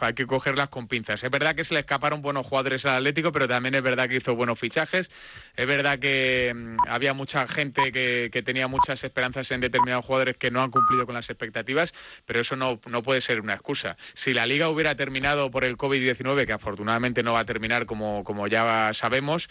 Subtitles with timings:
[0.00, 1.22] hay que cogerlas con pinzas.
[1.22, 4.16] Es verdad que se le escaparon buenos jugadores al Atlético, pero también es verdad que
[4.16, 5.10] hizo buenos fichajes.
[5.54, 10.50] Es verdad que mm, había mucha gente que, tenía muchas esperanzas en determinados jugadores que
[10.50, 11.92] no han cumplido con las expectativas,
[12.24, 13.96] pero eso no, no puede ser una excusa.
[14.14, 18.24] Si la liga hubiera terminado por el COVID-19, que afortunadamente no va a terminar como,
[18.24, 19.48] como ya sabemos,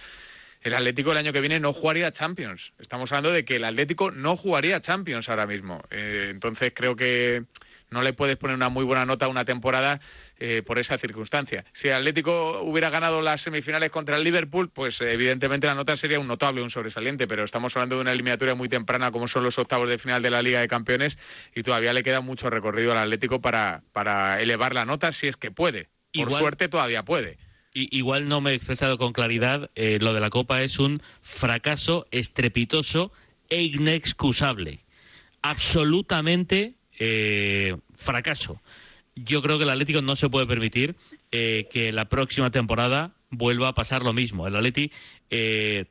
[0.61, 2.73] el Atlético el año que viene no jugaría Champions.
[2.79, 5.81] Estamos hablando de que el Atlético no jugaría Champions ahora mismo.
[5.91, 7.45] Eh, entonces creo que
[7.91, 9.99] no le puedes poner una muy buena nota a una temporada
[10.39, 11.65] eh, por esa circunstancia.
[11.73, 16.19] Si el Atlético hubiera ganado las semifinales contra el Liverpool, pues evidentemente la nota sería
[16.19, 19.59] un notable, un sobresaliente, pero estamos hablando de una eliminatoria muy temprana como son los
[19.59, 21.17] octavos de final de la Liga de Campeones
[21.53, 25.35] y todavía le queda mucho recorrido al Atlético para, para elevar la nota si es
[25.35, 25.89] que puede.
[26.13, 27.37] Por suerte todavía puede.
[27.73, 32.07] igual no me he expresado con claridad, eh, lo de la Copa es un fracaso
[32.11, 33.11] estrepitoso
[33.49, 34.85] e inexcusable.
[35.41, 38.61] Absolutamente eh, fracaso.
[39.15, 40.95] Yo creo que el Atlético no se puede permitir
[41.31, 44.47] eh, que la próxima temporada vuelva a pasar lo mismo.
[44.47, 44.91] El Atleti
[45.29, 45.85] eh,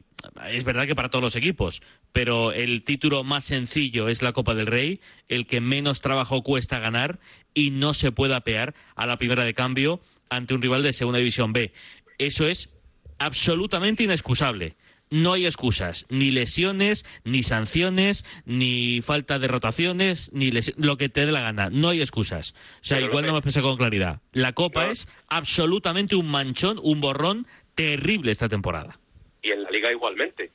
[0.51, 4.55] es verdad que para todos los equipos, pero el título más sencillo es la Copa
[4.55, 7.21] del Rey, el que menos trabajo cuesta ganar
[7.55, 11.19] y no se puede apear a la primera de cambio ante un rival de Segunda
[11.19, 11.73] División B.
[12.19, 12.71] Eso es
[13.19, 14.77] absolutamente inexcusable
[15.11, 21.27] no hay excusas, ni lesiones, ni sanciones, ni falta de rotaciones, ni lo que te
[21.27, 21.69] dé la gana.
[21.71, 22.55] No hay excusas.
[22.81, 24.21] O sea, igual no me expresé con claridad.
[24.33, 28.99] La Copa es absolutamente un manchón, un borrón terrible esta temporada.
[29.43, 30.51] Y en la Liga igualmente.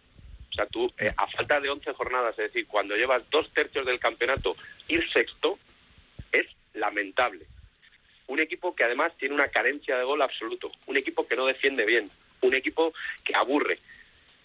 [0.52, 3.86] O sea, tú, eh, a falta de 11 jornadas, es decir, cuando llevas dos tercios
[3.86, 4.56] del campeonato,
[4.88, 5.60] ir sexto
[6.32, 7.46] es lamentable.
[8.28, 10.72] Un equipo que además tiene una carencia de gol absoluto.
[10.88, 12.10] Un equipo que no defiende bien.
[12.42, 12.94] Un equipo
[13.26, 13.80] que aburre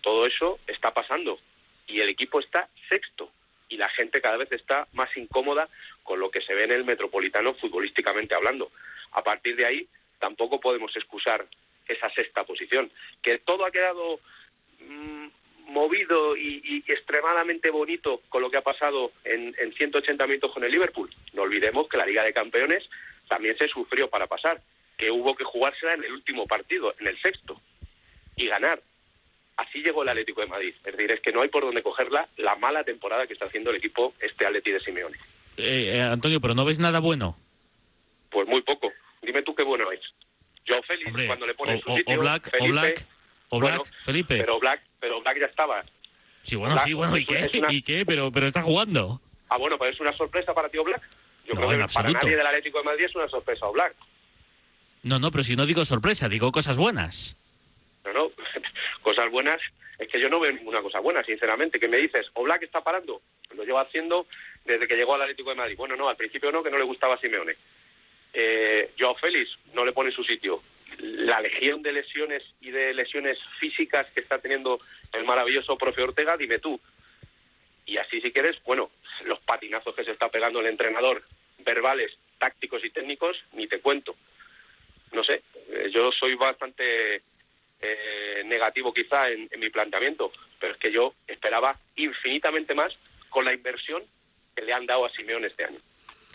[0.01, 1.39] todo eso está pasando
[1.87, 3.31] y el equipo está sexto
[3.69, 5.69] y la gente cada vez está más incómoda
[6.03, 8.71] con lo que se ve en el metropolitano futbolísticamente hablando.
[9.13, 11.47] A partir de ahí tampoco podemos excusar
[11.87, 12.91] esa sexta posición.
[13.23, 14.21] Que todo ha quedado
[14.81, 15.29] mm,
[15.67, 20.73] movido y, extremadamente bonito con lo que ha pasado en, en 180 minutos con el
[20.73, 21.11] Liverpool.
[21.33, 22.89] No olvidemos que la Liga de Campeones
[23.29, 24.61] también se sufrió para pasar,
[24.97, 27.61] que hubo que jugársela en el último partido, en el sexto,
[28.35, 28.83] y ganar
[29.61, 30.75] así llegó el Atlético de Madrid.
[30.85, 33.71] Es decir, es que no hay por dónde cogerla la mala temporada que está haciendo
[33.71, 35.17] el equipo este Atleti de Simeone.
[35.57, 37.37] Eh, eh, Antonio, pero ¿no ves nada bueno?
[38.31, 38.91] Pues muy poco.
[39.23, 40.01] Dime tú qué bueno es.
[40.65, 43.07] Yo Félix, cuando le pones su sitio, o Black, Felipe, o Black,
[43.49, 44.39] o Black, Felipe.
[44.39, 45.85] Pero Black, pero Black ya estaba.
[46.43, 47.51] Sí, bueno, sí, bueno, ¿y qué?
[47.71, 48.07] ¿Y qué?
[48.07, 49.21] Pero, pero está jugando.
[49.49, 51.03] Ah, bueno, pues es una sorpresa para ti o Black.
[51.47, 53.95] Yo creo que para nadie del Atlético de Madrid es una sorpresa o Black.
[55.03, 57.40] No, no, pero si no digo sorpresa, digo cosas buenas.
[58.05, 58.33] No, no,
[59.03, 59.61] cosas buenas
[60.01, 61.79] es que yo no veo ninguna cosa buena, sinceramente.
[61.79, 63.21] Que me dices, o Black está parando,
[63.55, 64.27] lo lleva haciendo
[64.65, 65.77] desde que llegó al Atlético de Madrid.
[65.77, 67.55] Bueno, no, al principio no, que no le gustaba a Simeone.
[68.33, 70.63] Eh, Joao Félix no le pone su sitio.
[70.99, 74.81] La legión de lesiones y de lesiones físicas que está teniendo
[75.13, 76.81] el maravilloso profe Ortega, dime tú.
[77.85, 78.91] Y así, si quieres, bueno,
[79.25, 81.25] los patinazos que se está pegando el entrenador,
[81.59, 84.17] verbales, tácticos y técnicos, ni te cuento.
[85.13, 87.23] No sé, eh, yo soy bastante
[87.81, 92.93] eh, negativo quizá en, mi planteamiento, pero es que yo esperaba infinitamente más
[93.29, 94.03] con la inversión
[94.55, 95.79] que le han dado a Simeón este año.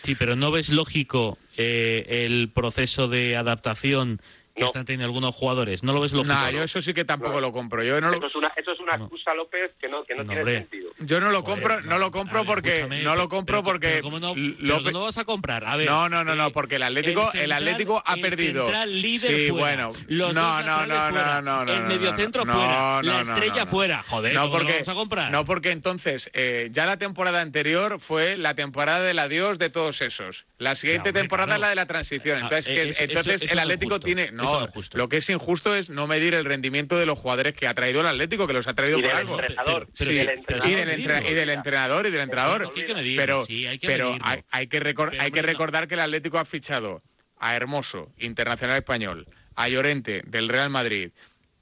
[0.02, 4.22] Sí, pero ¿no ves lógico eh, el proceso de adaptación
[4.56, 5.84] que están teniendo algunos jugadores.
[5.84, 6.34] ¿No lo ves lógico?
[6.34, 7.84] No, yo eso sí que tampoco lo compro.
[7.84, 10.46] Yo no eso, es una, eso es una excusa, López, que no, que no, tiene
[10.46, 10.92] sentido.
[11.00, 12.88] Yo no lo compro, no lo compro porque...
[13.04, 14.02] no lo compro porque...
[14.02, 14.94] ¿cómo no, López...
[14.94, 15.66] no vas a comprar?
[15.66, 18.72] A ver, no, no, no, no, porque el Atlético, el, Atlético ha perdido.
[18.72, 19.88] El líder sí, fuera.
[19.88, 19.94] bueno.
[20.08, 23.02] no, no, no, no, no, no, El mediocentro fuera.
[23.02, 24.04] la estrella fuera.
[24.04, 25.32] Joder, no porque, lo vas a comprar?
[25.32, 30.02] No, porque entonces, eh, ya la temporada anterior fue la temporada del adiós de todos
[30.02, 30.46] esos.
[30.58, 32.40] La siguiente temporada es la de la transición.
[32.40, 34.32] Entonces, entonces el Atlético tiene...
[34.46, 37.74] No, lo que es injusto es no medir el rendimiento de los jugadores que ha
[37.74, 39.40] traído el Atlético, que los ha traído por algo.
[39.40, 42.72] Entrenador, y, del entrenador, y, del entrenador y del entrenador.
[43.16, 43.46] Pero,
[43.82, 44.18] pero
[44.52, 47.02] hay, que hay que recordar que el Atlético ha fichado
[47.38, 51.12] a Hermoso, internacional español, a Llorente, del Real Madrid,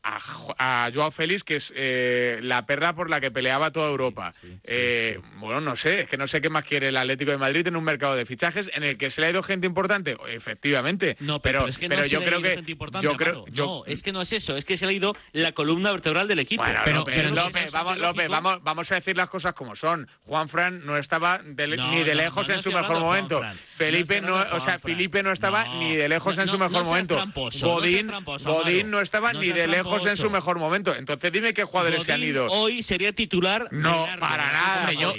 [0.03, 4.33] a, Joao Félix, que es eh, la perra por la que peleaba toda Europa.
[4.63, 7.65] Eh, bueno, no sé, es que no sé qué más quiere el Atlético de Madrid
[7.67, 11.15] en un mercado de fichajes en el que se le ha ido gente importante, efectivamente.
[11.19, 12.63] No, pero, es que no yo creo que
[13.01, 15.53] yo creo, no, es que no es eso, es que se le ha ido la
[15.53, 16.65] columna vertebral del equipo.
[16.83, 20.09] pero, López, vamos, López vamos, vamos a decir las cosas como son.
[20.25, 23.41] Juan Fran no estaba ni de lejos en su mejor momento.
[23.75, 27.17] Felipe no, o sea, Felipe no estaba ni de lejos en su mejor momento.
[27.61, 28.11] Godín,
[28.43, 30.95] Godín no estaba ni de lejos en su mejor momento.
[30.95, 32.47] Entonces dime qué jugadores se han ido.
[32.47, 33.67] Hoy sería titular.
[33.71, 34.91] No, para nada.
[34.93, 35.13] yo,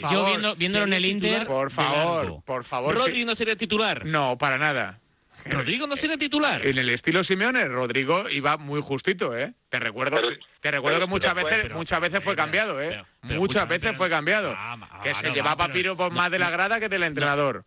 [0.56, 1.46] viéndolo en el Inter.
[1.46, 2.94] Por favor, por favor.
[2.94, 4.04] ¿Rodri no sería titular?
[4.04, 5.00] No, para nada.
[5.46, 6.64] Rodrigo no sería titular.
[6.64, 9.52] En el estilo Simeone, Rodrigo iba muy justito, ¿eh?
[9.68, 10.28] Te recuerdo, Pero-
[10.60, 12.86] te recuerdo pero- que muchas veces, pero- muchas veces fue cambiado, ¿eh?
[12.88, 14.54] pero- pero muchas veces pero- fue cambiado.
[14.56, 17.02] Ah, que ah, se no, llevaba Piro por no, más de la grada que del
[17.02, 17.66] entrenador.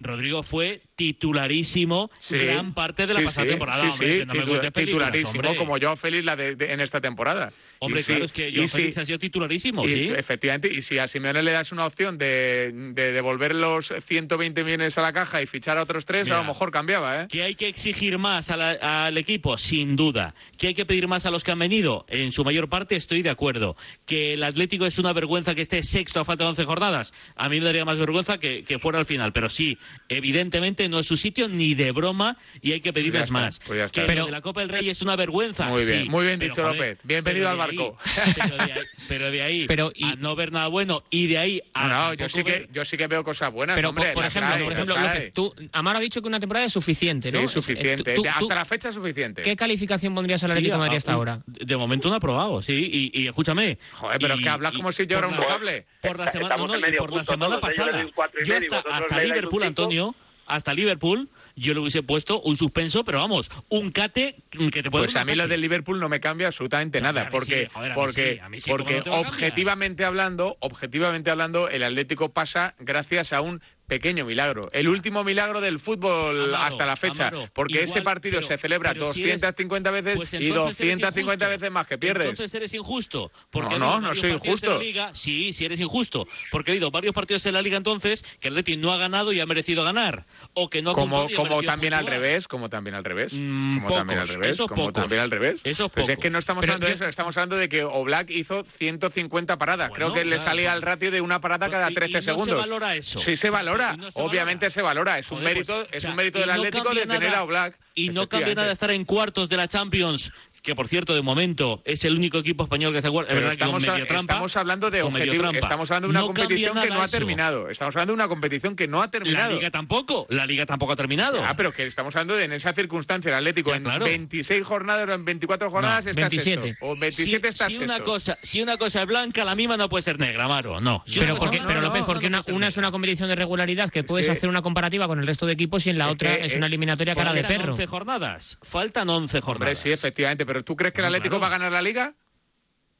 [0.00, 2.38] Rodrigo fue titularísimo Sí.
[2.38, 3.82] gran parte de la Sí, pasada sí, temporada.
[3.82, 3.88] Sí,
[4.22, 7.52] hombre, no titularísimo, como Joao Félix la de- de- en esta temporada.
[7.82, 10.10] Hombre, Y claro, es que y Joao sí, Félix ha sido titularísimo, y sí.
[10.14, 14.98] Efectivamente, y si a Simeone le das una opción de, de devolver los 120 millones
[14.98, 16.36] a la caja y fichar a otros tres, Mira.
[16.36, 17.26] a lo mejor cambiaba, ¿eh?
[17.30, 19.56] ¿Que hay que exigir más a la- al equipo?
[19.56, 20.34] Sin duda.
[20.58, 22.04] ¿Que hay que pedir más a los que han venido?
[22.10, 23.76] En su mayor parte estoy de acuerdo.
[24.04, 27.14] ¿Que el Atlético es una vergüenza que esté sexto a falta de 11 jornadas?
[27.34, 29.32] A mí me daría más vergüenza que, que fuera al final.
[29.32, 29.78] Pero sí,
[30.10, 33.32] evidentemente no es su sitio ni de broma y hay que Pues ya pedirles está,
[33.32, 33.60] más.
[33.66, 34.00] pues ya está.
[34.02, 35.66] Que Pero- de la Copa del Rey es una vergüenza.
[35.68, 36.98] Muy bien, sí, muy bien dicho, joder, López.
[37.04, 37.98] Bienvenido pero al de barco.
[38.16, 41.26] ahí- pero, de ahí, pero de ahí Pero y- a no ver nada bueno y
[41.26, 43.76] de ahí a No, no, yo sí que ver- yo sí que veo cosas buenas,
[43.76, 44.96] Pero, hombre, por, ejemplo, por ejemplo.
[44.98, 47.38] López, tú, Amaro ha dicho que una temporada es suficiente, ¿no?
[47.40, 48.14] Sí, Eh, suficiente.
[48.14, 49.42] tú- tú- Hasta la fecha es suficiente.
[49.42, 51.42] ¿Qué calificación pondrías al Sí, Atlético de Madrid hasta ahora?
[51.46, 53.10] De momento no ha aprobado, sí.
[53.12, 53.78] Y, y escúchame.
[53.92, 55.86] Joder, pero y- que hablas como si yo era un notable.
[56.00, 56.66] Por la semana, no,
[56.98, 58.06] por la semana pasada.
[58.44, 58.54] Yo
[58.90, 59.62] hasta, Liverpool.
[59.62, 60.14] Antonio,
[60.46, 61.28] hasta Liverpool,
[61.60, 65.24] yo le hubiese puesto un suspenso, pero vamos, un cate que te puede Pues a
[65.24, 65.60] mí una lo del.
[65.60, 68.84] Liverpool no me cambia absolutamente nada, porque, sí, joder, porque, sí, a mí sí, ¿cómo
[68.84, 74.88] porque no objetivamente hablando, objetivamente hablando, el Atlético pasa gracias a un pequeño milagro, el
[74.88, 78.56] último milagro del fútbol Amaro, hasta la fecha, Amaro, porque ese igual, partido pero- se
[78.56, 81.58] celebra pero si eres- 250 veces pues y entonces eres 250 injusto.
[81.60, 82.28] veces más que pierdes.
[82.30, 83.32] Entonces eres injusto.
[83.50, 84.78] Porque No, no, no soy injusto.
[84.80, 85.10] Liga.
[85.12, 86.26] Sí, sí eres injusto.
[86.52, 89.32] Porque ha habido varios partidos en la Liga entonces que el Atleti no ha ganado
[89.32, 90.24] y ha merecido ganar.
[90.54, 92.20] O que no ha como, y como también al puntuar.
[92.20, 94.92] revés, como también al revés, Mm, como también al pocos, revés, como pocos.
[94.94, 95.60] también al revés.
[95.64, 96.32] Esos Pues es que pocos.
[96.32, 99.88] no estamos Pero hablando de yo- eso, estamos hablando de que Oblak hizo 150 paradas.
[99.88, 101.94] Bueno, Creo que le claro, salía pues- el ratio de una parada cada Y- y
[101.94, 102.58] 13 no se segundos.
[102.58, 103.18] valora eso.
[103.18, 104.70] Sí se valora, Y no se obviamente valora.
[104.70, 107.06] se valora, es un Joder, mérito, pues, es o sea, un mérito del Atlético de
[107.06, 107.78] tener a Oblak.
[107.94, 110.32] Y no cambia nada estar en cuartos de la Champions,
[110.62, 113.30] que por cierto, de momento es el único equipo español que está en cuartos.
[113.32, 115.58] Es Pero verdad que con estamos, a- medio trampa, estamos hablando de objetivo, trampa.
[115.58, 117.16] estamos hablando de una No competición que no ha eso.
[117.16, 117.70] terminado.
[117.70, 119.54] Estamos hablando de una competición que no ha La terminado.
[119.54, 121.42] Liga tampoco, la Liga tampoco ha terminado.
[121.44, 124.04] Ah, pero que estamos hablando de en esa circunstancia, el Atlético Ya, en claro.
[124.04, 126.62] 26 jornadas o en 24 jornadas No, está 27.
[126.68, 126.86] sexto.
[126.86, 129.88] O 27 si, está si una cosa, si una cosa es blanca, la misma no
[129.88, 130.80] puede ser negra, Maro.
[130.80, 131.02] No.
[131.06, 133.90] Si Pero, porque, es pero López, no porque una, una es una competición de regularidad
[133.90, 136.10] que puedes que- hacer una comparativa con el resto de equipos y en la Es
[136.12, 137.72] otra que, es una eliminatoria cara de Faltan perro.
[137.72, 138.58] 11 jornadas.
[138.62, 139.68] Faltan 11 jornadas.
[139.78, 141.42] Hombre, sí, efectivamente, pero ¿tú crees que el No, Atlético claro.
[141.42, 142.12] va a ganar la Liga?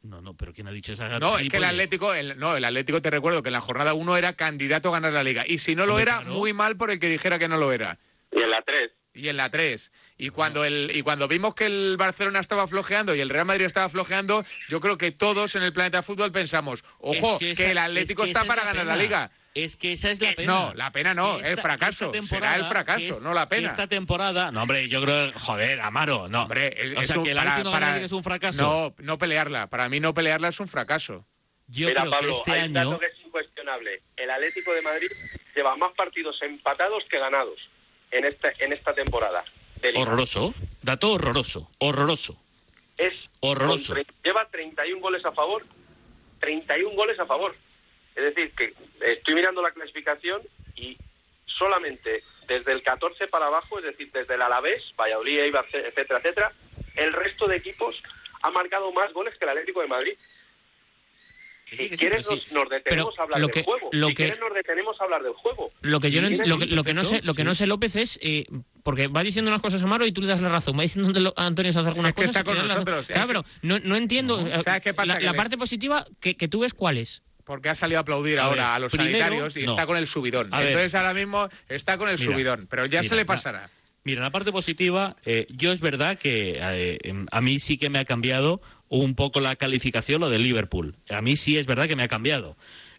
[0.02, 1.64] No, no, pero ¿quién ha dicho esa No, es que el?
[1.64, 4.92] Atlético, el- no, el Atlético te recuerdo que en la jornada 1 era candidato a
[4.92, 5.42] ganar la Liga.
[5.48, 6.30] Y si no lo era, claro.
[6.34, 7.98] muy mal por el que dijera que no lo era.
[8.30, 8.92] Y en la 3.
[9.14, 9.90] Y en la 3.
[10.16, 13.64] Y cuando, el, y cuando vimos que el Barcelona estaba flojeando y el Real Madrid
[13.64, 17.70] estaba flojeando, yo creo que todos en el planeta fútbol pensamos, ojo, Es que, esa-
[17.72, 18.96] el Atlético es que está para ganar pena.
[18.96, 19.30] la Liga.
[19.54, 20.52] Es que esa es la pena.
[20.52, 22.12] no, la pena no, Que el esta- fracaso.
[22.14, 23.68] esta Será el temporada- fracaso, es- no la pena.
[23.68, 26.42] esta temporada, no, hombre, yo creo, joder, Amaro, no.
[26.42, 28.62] Hombre, es- o sea, un- que el para- para- es un fracaso.
[28.62, 29.66] No, no pelearla.
[29.68, 31.26] Para mí no pelearla es un fracaso.
[31.72, 34.02] yo Mira, creo Pablo, que este hay año dato que es incuestionable.
[34.16, 35.08] El Atlético de Madrid
[35.54, 37.58] lleva más partidos empatados que ganados
[38.10, 39.44] en esta, en esta temporada.
[39.94, 40.52] horroroso,
[40.82, 42.36] dato horroroso, horroroso.
[42.98, 43.94] Es Horroroso.
[43.94, 45.64] con tre- lleva 31 goles a favor.
[46.40, 47.54] 31 goles a favor.
[48.20, 50.42] Es decir, que estoy mirando la clasificación
[50.76, 50.96] y
[51.46, 56.52] solamente desde el 14 para abajo, es decir, desde el Alavés, Valladolid, Eibar, etcétera, etcétera,
[56.96, 57.96] el resto de equipos
[58.42, 60.12] ha marcado más goles que el Atlético de Madrid.
[61.70, 62.34] Si sí, quieres sí.
[62.34, 63.90] nos, nos detenemos Pero a hablar lo del juego.
[63.92, 65.70] lo si que- quieres nos detenemos a hablar del juego.
[65.82, 67.66] Lo que yo no, lo que, sí, lo que no sé, lo que no sé
[67.68, 68.44] López es eh,
[68.82, 70.76] porque va diciendo unas cosas Amaro y tú le das la razón.
[70.76, 72.36] Va diciendo Lo- Antonio Sanz algunas es que cosas.
[72.40, 74.40] está con nosotros, es Claro, no, no entiendo.
[74.40, 74.48] No.
[74.48, 75.20] eh, ¿Sabes qué pasa?
[75.20, 77.22] La, parte positiva que, que tú ves cuál es.
[77.50, 79.72] Porque ha salido a aplaudir A ahora ver, a los primero, sanitarios y no.
[79.72, 80.54] está con el subidón.
[80.54, 80.68] A ver.
[80.68, 82.68] Entonces ahora mismo está con el Mira, subidón.
[82.70, 83.70] Pero ya mira, se le la- pasará.
[84.04, 87.90] Mira, la parte positiva, eh, yo es verdad que eh, em, a mí sí que
[87.90, 90.94] me ha cambiado un poco la calificación lo de Liverpool.
[91.08, 92.56] A mí sí es verdad que me ha cambiado.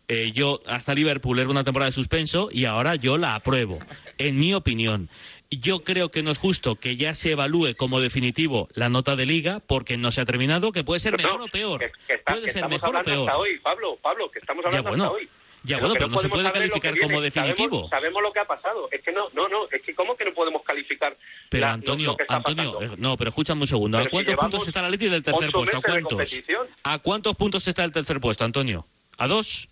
[0.10, 3.80] Eh, yo hasta Liverpool era una temporada de suspenso y ahora yo la apruebo,
[4.18, 5.08] en mi opinión.
[5.54, 9.26] Yo creo que no es justo que ya se evalúe como definitivo la nota de
[9.26, 11.80] liga porque no se ha terminado, que puede ser No, mejor o peor.
[11.82, 13.28] Que, que está- puede que ser mejor o peor.
[13.30, 15.30] hasta hoy, Pablo, Pablo, que estamos Ya hablando bueno, hasta hoy.
[15.64, 17.68] ya Pero bueno, pero no se puede calificar como definitivo.
[17.70, 18.88] Sabemos, sabemos lo que ha pasado.
[18.94, 21.18] Es que no, no, no, es que cómo que no podemos calificar
[21.50, 22.94] Pero la- Antonio, lo que está Antonio, pasando?
[22.94, 23.98] eh, no, pero escúchame un segundo.
[23.98, 25.78] ¿A Pero cuántos puntos está el Atleti del tercer puesto?
[25.78, 26.42] ¿A cuántos?
[26.86, 28.88] ¿A cuántos puntos está el tercer puesto, Antonio?
[29.18, 29.68] ¿A dos?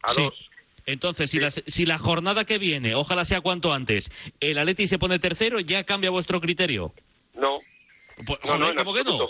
[0.00, 0.22] A Sí.
[0.22, 0.34] dos.
[0.86, 1.42] Entonces, si, Sí.
[1.42, 4.10] la, si la jornada que viene, ojalá sea cuanto antes,
[4.40, 6.92] el Atleti se pone tercero, ¿ya cambia vuestro criterio?
[7.34, 7.60] No,
[8.26, 9.16] Pues, no, joder, no, ¿cómo que no?
[9.18, 9.28] No, en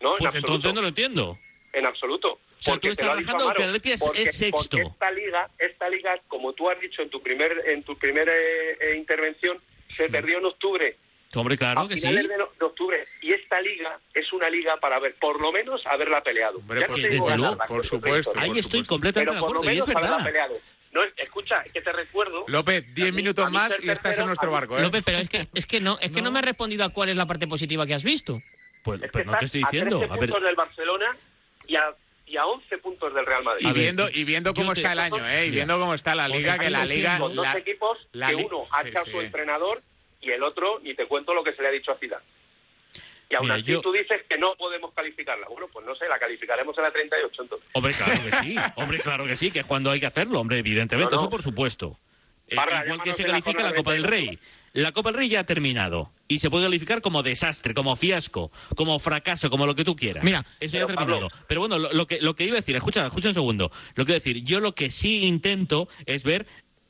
[0.00, 0.36] Pues absoluto.
[0.38, 1.38] entonces no lo entiendo.
[1.72, 2.38] En absoluto.
[2.58, 4.76] sea, Porque tú estás Amaro, que el Atleti es- porque- es sexto.
[4.76, 8.30] porque esta liga, esta liga, como tú has dicho en tu primer, en tu primera
[8.34, 9.58] eh, eh, intervención,
[9.96, 10.96] se perdió en octubre.
[11.34, 12.06] Hombre, claro a que sí.
[12.12, 13.06] de, no- de octubre.
[13.22, 16.58] Y esta liga es una liga para ver, por lo menos, haberla peleado.
[16.58, 18.32] Hombre, Ya pues no te digo desde luego, por que es otra supuesto.
[18.36, 18.88] Ahí por estoy supuesto.
[18.94, 20.50] completamente Pero de por lo acuerdo, y es menos haberla verdad.
[20.92, 22.44] No, escucha, es que te recuerdo...
[22.48, 24.82] López, A 10 mí- minutos a mí más y estás en nuestro a barco, ¿eh?
[24.82, 26.26] López, pero es que, es que no, es que no.
[26.26, 26.32] No.
[26.32, 28.40] me has respondido a cuál es la parte positiva que has visto.
[28.82, 29.98] Pues, Es que pero no te estoy a diciendo.
[29.98, 31.16] 13 A ver, puntos del Barcelona
[31.68, 31.94] y a,
[32.26, 33.66] y a 11 puntos del Real Madrid.
[33.66, 35.46] Y A viendo, y viendo cómo te- está el año, ¿eh?
[35.46, 37.18] Y viendo cómo está la liga, que la liga...
[37.18, 39.10] con dos la- equipos la que uno ha sí, echado sí.
[39.12, 39.82] su entrenador
[40.20, 42.24] y el otro ni te cuento lo que se le ha dicho a Zidane.
[43.30, 45.46] Y aún Mira, así yo- tú dices que no podemos calificarla.
[45.48, 47.68] Bueno, pues no sé, la calificaremos en la 38 entonces.
[47.72, 48.56] Hombre, claro que sí.
[48.76, 51.22] Hombre, claro que sí, que es cuando hay que hacerlo, hombre, evidentemente, No, no.
[51.22, 51.96] eso por supuesto.
[52.48, 54.10] Eh, igual que se la califica la Copa del 38.
[54.32, 54.38] Rey.
[54.72, 58.50] La Copa del Rey ya ha terminado y se puede calificar como desastre, como fiasco,
[58.74, 60.24] como fracaso, como lo que tú quieras.
[60.24, 61.28] Mira, eso ya ha pero, terminado.
[61.28, 63.70] Pablo- Pero bueno, lo, lo que, lo que iba a decir, escucha, escucha un segundo.
[63.94, 66.46] Lo que iba a decir, yo lo que sí intento es ver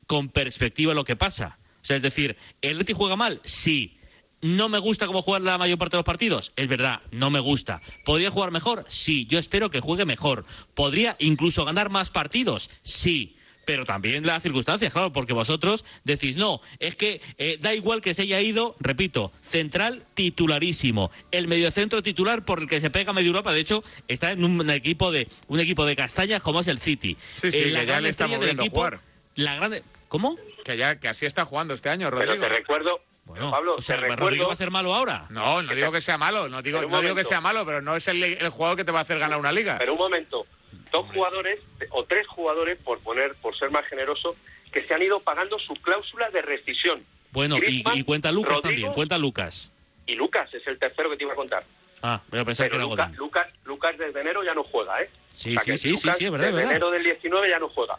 [0.06, 1.59] con perspectiva lo que pasa.
[1.82, 3.40] O sea, es decir, ¿el Atleti juega mal?
[3.44, 3.99] Sí.
[4.42, 6.52] ¿No me gusta cómo juega la mayor parte de los partidos?
[6.56, 7.82] Es verdad, no me gusta.
[8.06, 8.85] ¿Podría jugar mejor?
[8.88, 9.26] Sí.
[9.26, 10.44] Yo espero que juegue mejor.
[10.75, 12.70] ¿Podría incluso ganar más partidos?
[12.82, 13.37] Sí.
[13.66, 18.14] Pero también las circunstancias, claro, porque vosotros decís, no, es que eh, da igual que
[18.14, 23.28] se haya ido, repito, central titularísimo, el mediocentro titular por el que se pega medio
[23.28, 26.80] Europa, de hecho, está en un equipo de un equipo de castañas como es el
[26.80, 27.16] City.
[27.40, 29.00] Sí, sí, Eh, que la ya gran le estamos estrella del viendo equipo, jugar.
[29.37, 30.37] La grande, ¿cómo?
[30.64, 32.42] Que ya que así está jugando este año, Pero Rodrigo.
[32.42, 33.00] te recuerdo,
[33.31, 35.27] Bueno, Pablo, o sea, te Rodrigo va a ser malo ahora.
[35.31, 38.07] No, no digo que sea malo, no digo, no que sea malo, pero no es
[38.09, 39.77] el, el jugador que te va a hacer ganar una liga.
[39.79, 40.47] Pero un momento,
[40.93, 41.61] dos jugadores
[41.91, 44.35] o tres jugadores, por poner, por ser más generoso,
[44.73, 47.05] que se han ido pagando su cláusula de rescisión.
[47.33, 49.73] Bueno, y, cuenta Lucas Rodrigo también, cuenta Lucas.
[50.07, 51.65] Y Lucas es el tercero que te iba a contar.
[52.03, 53.17] Ah, voy a pensar Pero que era Lucas.
[53.17, 55.11] Lucas, Lucas desde enero ya no juega, ¿eh?
[55.35, 56.77] Sí, O sea sí, sí, sí, Lucas sí, es verdad, es Desde verdad.
[56.77, 57.99] enero del 19 ya no juega.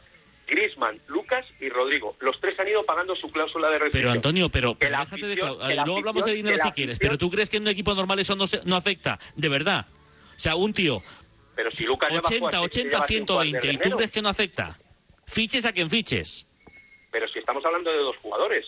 [0.52, 2.16] Griezmann, Lucas y Rodrigo.
[2.20, 4.02] Los tres han ido pagando su cláusula de rescisión.
[4.04, 7.18] Pero Antonio, pero, pero déjate de afición- la luego hablamos de dinero si quieres, pero
[7.18, 9.88] tú crees que en un equipo normal eso no, se- no afecta, de verdad.
[10.36, 11.02] O sea, un tío
[11.56, 14.12] Pero si Lucas lleva 80, jugar- 80, lleva sin jugar 120 desde y tú crees
[14.12, 14.78] que no afecta.
[15.26, 16.48] Fiches a quien fiches.
[17.12, 18.66] Pero si estamos hablando de dos jugadores.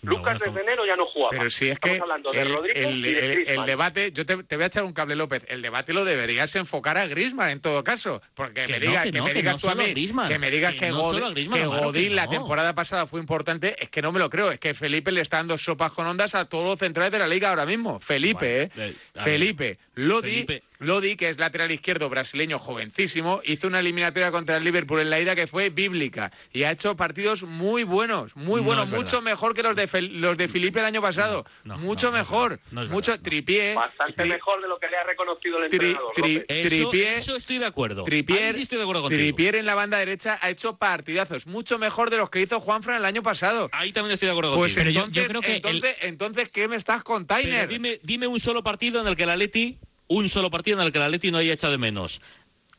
[0.00, 1.30] No, Lucas no desde enero ya no jugaba.
[1.36, 4.12] Pero si es estamos que hablando de el, Rodrigo el- y de el- el debate,
[4.12, 5.42] yo te, te voy a echar un cable, López.
[5.48, 8.22] El debate lo deberías enfocar a Grisman en todo caso.
[8.34, 9.90] Porque Que me, no, digas, que que no, me que digas no tú a mí,
[9.90, 10.28] Griezmann.
[10.28, 12.24] que me digas Que que, no God- solo a Griezmann, que Amaro, que Godín la
[12.26, 12.30] no.
[12.30, 14.52] temporada pasada fue importante, es que no me lo creo.
[14.52, 17.26] Es que Felipe le está dando sopas con ondas a todos los centrales de la
[17.26, 17.98] liga ahora mismo.
[17.98, 18.94] Felipe, Bueno, ¿eh?
[19.14, 19.78] eh, Felipe.
[19.96, 20.62] Lodi, Felipe.
[20.80, 25.18] Lodi, que es lateral izquierdo brasileño jovencísimo, hizo una eliminatoria contra el Liverpool en la
[25.18, 29.22] ida que fue bíblica y ha hecho partidos muy buenos, muy No buenos, mucho verdad.
[29.22, 32.60] mejor que los de Fel- los de Felipe el año pasado, No, no, mucho mejor,
[32.70, 36.12] mucho tripié, Bastante tri- mejor de lo que le ha reconocido el tri- entrenador.
[36.14, 36.44] tri-.
[36.48, 38.04] Eso, Tripié- eso estoy de acuerdo.
[38.04, 39.20] Tripier, Ahí sí estoy de acuerdo contigo.
[39.20, 42.96] Trippier en la banda derecha ha hecho partidazos, mucho mejor de los que hizo Juanfran
[42.98, 43.68] el año pasado.
[43.72, 44.84] Ahí también estoy de acuerdo Pues contigo.
[44.84, 47.68] Pero yo- entonces, creo que el- entonces, entonces, ¿qué me estás con Tainer?
[47.68, 49.78] dime, dime un solo partido en el que el Atleti,
[50.08, 52.20] un solo partido en el que el Atleti no haya echado de menos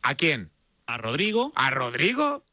[0.01, 0.51] ¿A quién?
[0.87, 1.51] a Rodrigo.
[1.55, 2.43] ¿A Rodrigo?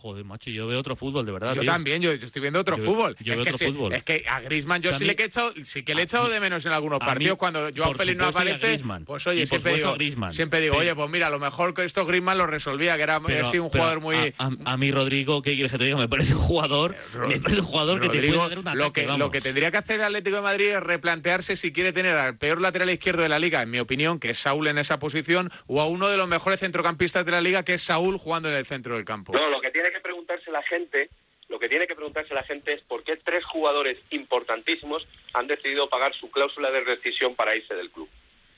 [0.00, 1.54] Joder, macho, yo veo otro fútbol, de verdad.
[1.54, 1.72] Yo tío.
[1.72, 3.16] también, yo, yo estoy viendo otro Yo- fútbol.
[3.20, 3.92] yo es, veo que otro sí, fútbol.
[3.94, 6.04] es que a Grisman yo O sea, sí le he echado, sí que le he
[6.04, 7.34] echado mí- de menos en algunos partidos.
[7.34, 9.04] mí, Cuando Joao Félix no aparece, Griezmann.
[9.04, 10.32] pues oye, siempre digo, Griezmann.
[10.32, 13.20] siempre digo, oye, pues mira, a lo mejor que esto Griezmann lo resolvía, que era
[13.20, 14.16] Pero- sí, un pero jugador muy...
[14.16, 15.96] A, a- a mí, Rodrigo, ¿qué quieres que te diga?
[15.96, 16.94] Me parece un jugador,
[17.28, 19.18] me parece un jugador que te puede dar un ataque, lo que, vamos.
[19.18, 22.38] lo que tendría que hacer el Atlético de Madrid es replantearse si quiere tener al
[22.38, 25.50] peor lateral izquierdo de la liga, en mi opinión, que es Saúl en esa posición,
[25.66, 28.54] o a uno de los mejores centrocampistas de la liga, que es Saúl jugando en
[28.56, 29.32] el centro del campo.
[29.32, 31.10] No, lo que tiene que preguntarse la gente,
[31.48, 35.88] lo que tiene que preguntarse la gente es por qué tres jugadores importantísimos han decidido
[35.88, 38.08] pagar su cláusula de rescisión para irse del club.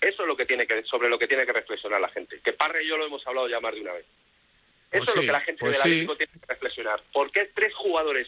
[0.00, 2.40] Eso es lo que tiene que sobre lo que tiene que reflexionar la gente.
[2.42, 4.06] Que Parre y yo lo hemos hablado ya más de una vez.
[4.90, 5.88] Eso Pues es lo que la gente pues del sí.
[5.88, 7.02] Atlético tiene que reflexionar.
[7.12, 8.26] ¿Por qué tres jugadores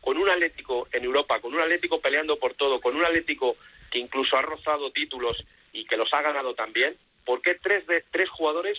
[0.00, 3.56] con un Atlético en Europa, con un Atlético peleando por todo, con un Atlético
[3.90, 8.04] que incluso ha rozado títulos y que los ha ganado también, ¿por qué tres de
[8.10, 8.78] tres jugadores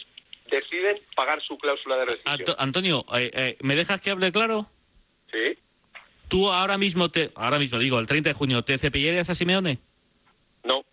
[0.50, 2.34] deciden pagar su cláusula de rescisión?
[2.40, 4.68] Anto- Antonio, eh, eh, ¿me dejas que hable claro?
[5.32, 5.58] Sí.
[6.28, 9.80] Tú ahora mismo, te, ahora mismo digo, el 30 de junio, ¿te cepillarías a Simeone?
[10.64, 10.84] No,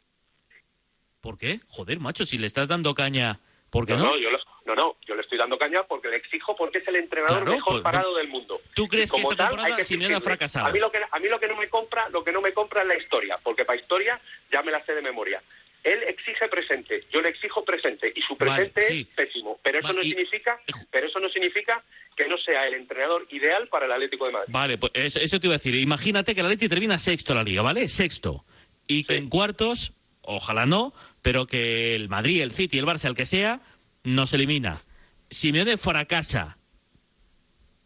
[1.21, 1.61] ¿Por qué?
[1.69, 4.05] Joder, macho, si le estás dando caña, ¿por qué no, no?
[4.13, 6.89] no, yo lo- no, no, yo le estoy dando caña porque le exijo porque es
[6.89, 8.61] el entrenador Claro, mejor pues, parado del mundo.
[8.75, 10.67] ¿tú crees como que esta tal, temporada hay que Simeone ha fracasado?
[10.67, 12.53] A mí lo que a mí lo que no me compra, lo que no me
[12.53, 14.21] compra es la historia, porque para historia
[14.53, 15.43] ya me la sé de memoria.
[15.87, 19.07] Él exige presente, yo le exijo presente y su Vale, presente sí.
[19.09, 20.59] es pésimo, pero eso Vale, no y- significa,
[20.90, 21.85] pero eso no significa
[22.16, 24.52] que no sea el entrenador ideal para el Atlético de Madrid.
[24.52, 25.75] Vale, pues eso, eso te iba a decir.
[25.76, 27.87] Imagínate que el Atleti termina sexto en la liga, ¿vale?
[27.88, 28.45] Sexto.
[28.88, 33.14] Y que en cuartos, ojalá no, pero que el Madrid, el City, el Barça, el
[33.14, 33.61] que sea,
[34.02, 34.83] nos elimina.
[35.31, 36.59] Simeone fracasa.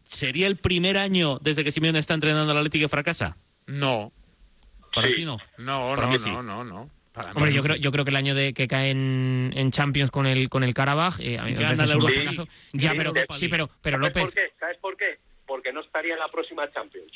[0.05, 3.37] ¿Sería el primer año desde que Simeone está entrenando al Atleti que fracasa?
[3.67, 4.11] No,
[4.93, 5.15] Para Sí.
[5.15, 5.37] ti no.
[5.57, 6.29] no, sí.
[6.29, 6.89] no, no, no.
[7.13, 10.11] Para Hombre, yo creo, yo creo que el año de que cae en, en Champions
[10.11, 12.05] con el con el Karabaj, eh, a mí me parece un.
[12.05, 12.47] League.
[12.71, 13.49] Ya, pero sí, League.
[13.49, 14.53] pero pero ¿Sabes López, por qué?
[14.59, 15.17] ¿Sabes por qué?
[15.45, 17.11] Porque no estaría en la próxima Champions.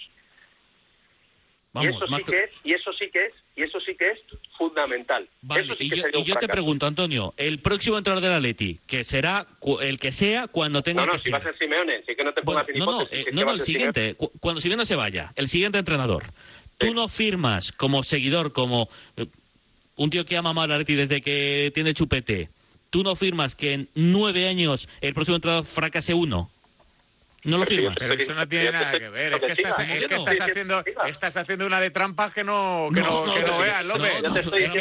[1.75, 4.20] y eso sí que es, y eso sí que es, y eso sí que es
[4.58, 5.30] fundamental.
[5.42, 9.06] Vale, eso sí y yo, y te pregunto, Antonio, el próximo entrenador del Atleti, que
[9.06, 9.48] será
[9.82, 11.34] el que sea cuando tenga No, no, que si ser.
[11.36, 13.46] va a ser Simeone, sí que no te Bueno, pongas en no, no, eh, no,
[13.46, 13.64] no, el Simeone.
[13.64, 16.24] siguiente, cu- cuando Simeone se vaya, el siguiente entrenador,
[16.78, 16.94] tú Sí.
[16.94, 19.28] no firmas como seguidor, como eh,
[19.96, 22.50] un tío que ama mal al Atleti desde que tiene chupete,
[22.90, 26.50] tú no firmas que en nueve años el próximo entrenador fracase uno.
[27.46, 27.96] No lo firmas.
[28.00, 29.34] sí, Pero eso no tiene nada que ver.
[29.34, 33.25] Es que estás, haciendo, Sí, estás haciendo una de trampas que no, que No, no,
[33.28, 34.12] no, que no veas, López.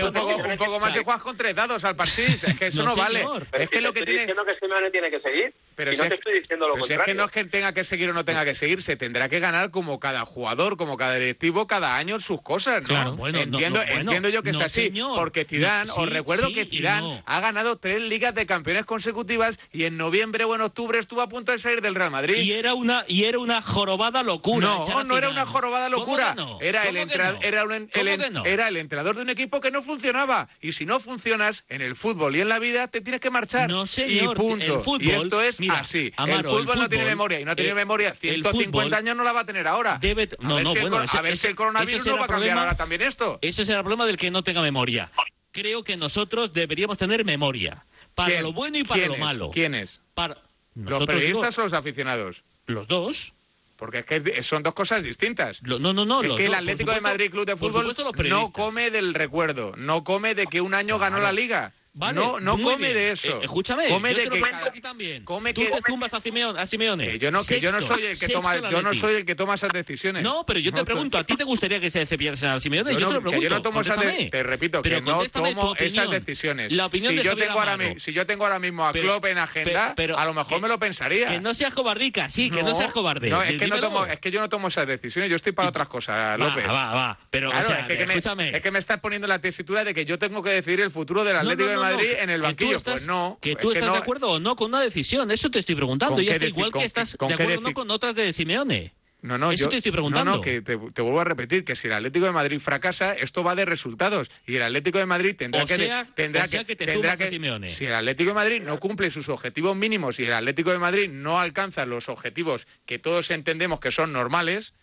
[0.03, 2.43] un poco, un poco más y juegas con tres dados al parchís.
[2.43, 3.25] Es que eso No, no, vale.
[3.53, 4.21] Es que si lo que estoy tiene...
[4.27, 5.53] diciendo que Simeone tiene que seguir.
[5.77, 7.15] Pero y si no es te que- estoy diciendo lo Pero si es contrario.
[7.15, 9.41] que no es que tenga que seguir o no tenga que seguir, se tendrá que
[9.41, 12.89] ganar como cada jugador, como cada directivo, cada año sus cosas, ¿no?
[12.89, 13.17] Claro.
[13.17, 15.17] Bueno, entiendo, no, entiendo yo que no, es así, señor.
[15.19, 17.23] porque Zidane, No, os sí, recuerdo sí que Zidane no.
[17.27, 21.29] ha ganado tres ligas de campeones consecutivas y en noviembre o en octubre estuvo a
[21.29, 22.37] punto de salir del Real Madrid.
[22.37, 24.67] Y era una y era una jorobada locura.
[24.67, 26.35] No, no era una jorobada ¿Cómo locura.
[26.35, 26.59] no?
[26.61, 28.45] Era, el era, un en- ¿Cómo el, no?
[28.45, 30.49] era el entrenador de un equipo que no funcionaba.
[30.61, 33.69] Y si no funcionas en el fútbol y en la vida, te tienes que marchar.
[33.69, 34.65] No, señor, Y punto.
[34.65, 36.13] el fútbol- y esto es mira, así.
[36.17, 37.41] Amaro, el, fútbol el no tiene memoria.
[37.41, 38.09] Y no tiene eh, memoria.
[38.11, 39.99] el 150 fútbol años no la va a tener ahora.
[40.01, 42.29] Debe- a no, ver si bueno, ese- a ver si el coronavirus no va a
[42.29, 43.39] cambiar problema- ahora también esto.
[43.43, 45.11] Ese será el problema del que no tenga memoria.
[45.53, 47.85] Creo que nosotros deberíamos tener memoria.
[48.15, 48.43] Para ¿Quién?
[48.43, 49.51] lo bueno y para lo malo.
[49.53, 50.01] ¿Quiénes?
[50.15, 50.37] Para...
[50.75, 52.43] ¿Los periodistas o los aficionados?
[52.67, 53.33] los dos.
[53.77, 55.61] Porque es que son dos cosas distintas.
[55.63, 56.23] Lo- no, no, no.
[56.23, 59.75] es los que el Atlético de Madrid Club de Fútbol supuesto no come del recuerdo,
[59.77, 61.25] no come de que un año ganó Claro.
[61.25, 61.73] la liga.
[61.97, 62.93] Vale, no no come bien.
[62.95, 63.29] de eso.
[63.41, 65.25] Eh, escúchame, come yo de te lo que cuento cada- aquí también.
[65.25, 66.61] come Tú que- te zumbas a Simeone.
[66.61, 67.07] A Simeone.
[67.07, 69.35] que yo no que yo no soy el que toma yo no soy el que
[69.37, 70.23] toma esas decisiones.
[70.25, 72.93] No, pero yo te pregunto, ¿a ti te gustaría que se cepillasen al Simeone?
[72.95, 73.49] Yo Yo, no- te lo que pregunto.
[73.49, 74.31] yo no tomo esas de- contéstame.
[74.31, 76.73] te repito Pero que no tomo esas decisiones.
[76.73, 79.05] La opinión si de yo tengo ahora mi- si yo tengo ahora mismo a Pero-
[79.05, 81.29] Klopp en agenda, pe- pero a lo mejor que- me lo pensaría.
[81.29, 83.31] Que no seas cobardica, sí, que no seas cobarde.
[83.31, 85.69] No, es que no tomo es que yo no tomo esas decisiones, yo estoy para
[85.69, 86.67] otras cosas, Va, López.
[86.69, 87.19] va, va.
[87.31, 88.49] Pero, Claro, o sea, es, que, me, escúchame.
[88.57, 91.23] es que me estás poniendo la tesitura de que yo tengo que decidir el futuro
[91.23, 92.77] del Atlético de Madrid que- en el que banquillo.
[92.77, 93.39] estás- pues no.
[93.41, 95.75] Que es tú estás no- de acuerdo o no con una decisión, eso te estoy
[95.75, 96.17] preguntando.
[96.17, 98.33] ¿Con Y deci- igual con- que estás con de acuerdo o no con otras de
[98.33, 98.93] Simeone.
[99.23, 100.33] No, no, Eso yo, te estoy No, preguntando.
[100.33, 103.43] no, que te, te vuelvo a repetir que si el Atlético de Madrid fracasa, esto
[103.43, 106.65] va de resultados y el Atlético de Madrid tendrá O que sea- tendrá o sea
[106.65, 107.71] que te tendrá zumbas a Simeone.
[107.71, 111.09] si el Atlético de Madrid no cumple sus objetivos mínimos y el Atlético de Madrid
[111.11, 114.75] no alcanza los objetivos que todos entendemos que son normales,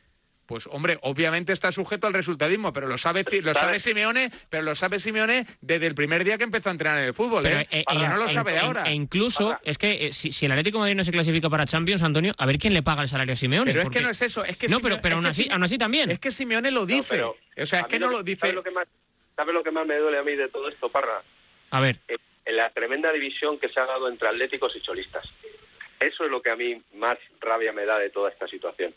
[0.52, 4.76] pues hombre, obviamente está sujeto al resultadismo, pero lo sabe lo sabe Simeone, pero lo
[4.76, 7.68] sabe Simeone desde el primer día que empezó a entrenar en el fútbol, Pero, ¿eh?
[7.72, 8.84] eh, eh, no lo sabe ahora.
[8.84, 11.66] E incluso, es que eh, si, si el Atlético de Madrid no se clasifica para
[11.66, 13.72] Champions, Antonio, a ver quién le paga el salario a Simeone.
[13.72, 15.30] Pero es que no es eso, es que No, Simeone- pero, pero es aún, que
[15.30, 16.12] así, Simeone- aún así también.
[16.12, 17.06] Es que Simeone lo No, dice.
[17.10, 18.40] pero o sea, es que no lo lo dice.
[18.42, 18.88] ¿sabes lo, que más,
[19.38, 21.24] ¿Sabes lo que más me duele a mí de todo esto, Parra?
[21.70, 25.24] A ver, Eh, En la tremenda división que se ha dado entre atléticos y cholistas.
[26.00, 28.94] Eso es lo que a mí más rabia me da de toda esta situación.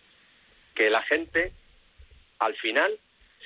[0.74, 1.52] Que la gente,
[2.38, 2.92] al final,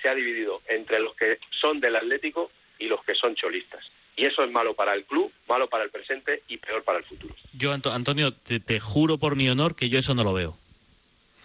[0.03, 3.85] se ha dividido entre los que son del Atlético y los que son cholistas.
[4.17, 7.05] Y eso es malo para el club, malo para el presente y peor para el
[7.05, 7.35] futuro.
[7.53, 10.59] Yo, Anto- Antonio, te, te juro por mi honor que yo eso no lo veo.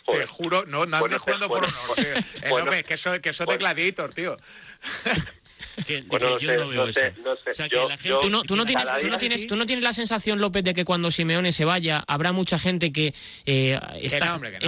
[0.05, 1.95] Te juro, no, no Bueno, andes jugando por bueno, honor.
[1.95, 2.05] tío.
[2.43, 4.37] Eh, bueno, López, que eso, que eso de gladiator, tío.
[5.87, 7.21] Que, Bueno, que no yo sé, no veo no sé, eso.
[7.23, 7.49] no sé.
[7.49, 9.05] O sea, que Yo- la gente, yo- ¿Tú no, tú no que tienes, cada tú
[9.05, 12.03] no día- tienes, tú no tienes la sensación, López, de que cuando Simeone se vaya
[12.07, 13.13] habrá mucha gente que
[13.45, 14.67] eh, está, no, hombre, que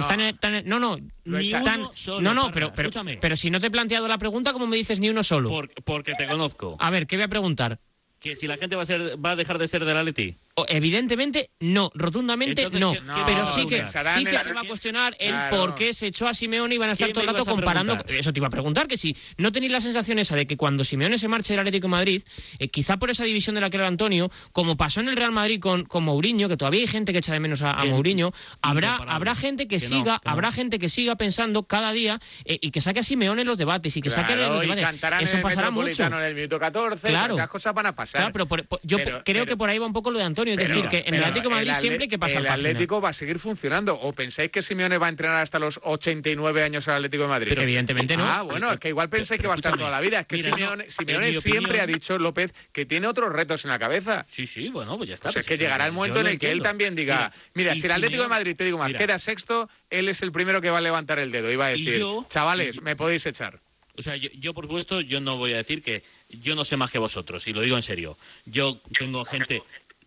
[0.64, 3.18] no, no, Ni uno solo, no, no, Parra, pero, pero, escúchame.
[3.20, 5.48] pero si no te he planteado la pregunta, ¿cómo me dices ni uno solo?
[5.48, 6.76] Por- porque te conozco.
[6.80, 7.78] A ver, ¿qué voy a preguntar?
[8.18, 10.36] Que si la gente va a ser va a dejar de ser del Atleti.
[10.66, 12.92] Evidentemente, no, rotundamente Entonces, no.
[12.92, 13.76] ¿qué- qué pero sí que,
[14.16, 15.56] sí que se va a cuestionar el Claro.
[15.58, 17.92] por qué se echó a Simeone y van a estar ¿Qué todo el rato comparando.
[17.92, 18.16] preguntar?
[18.16, 20.82] Eso te iba a preguntar, que si no tenéis la sensación esa de que cuando
[20.84, 22.22] Simeone se marche del Atlético de Madrid,
[22.58, 25.32] eh, quizá por esa división de la que era Antonio, como pasó en el Real
[25.32, 28.96] Madrid con, con Mourinho, que todavía hay gente que echa de menos a, Mourinho, habrá,
[28.96, 30.30] habrá gente que, Que no, siga, no.
[30.32, 33.58] habrá gente que siga pensando cada día eh, y que saque a Simeone en los
[33.58, 34.84] debates y que saque los y debates.
[34.84, 36.02] cantarán Eso en el pasará mucho.
[36.06, 37.36] En el minuto 14, Claro.
[37.36, 38.20] las cosas van a pasar.
[38.22, 40.18] Claro, pero por- por- yo Pero- creo pero- que por ahí va un poco lo
[40.18, 42.18] de Antonio, es Pero- decir, que en el Atlético de Madrid el siempre hay que
[42.18, 42.68] pasar El página.
[42.70, 43.94] Atlético va a seguir funcionando.
[44.00, 47.48] ¿O pensáis que Simeone va a entrenar hasta los 89 años al Atlético de Madrid?
[47.50, 48.26] Pero evidentemente no.
[48.26, 50.20] Ah, bueno, es que igual pensáis que va a estar toda la vida.
[50.20, 53.64] Es que Mira, Simeone, no, Simeone siempre opinión- ha dicho, López, que tiene otros retos
[53.64, 54.24] en la cabeza.
[54.28, 55.28] Sí, sí, bueno, pues ya está.
[55.28, 57.74] O sea, es pues que llegará el momento en el que él también diga, mira,
[57.74, 60.70] si el Atlético de Madrid, te digo más, queda sexto, él es el primero que
[60.70, 63.60] va a levantar el dedo y va a decir, chavales, me podéis echar.
[63.98, 66.76] O sea, yo, yo, por supuesto, yo no voy a decir que yo no sé
[66.76, 68.18] más que vosotros, y lo digo en serio.
[68.44, 69.62] Yo tengo gente,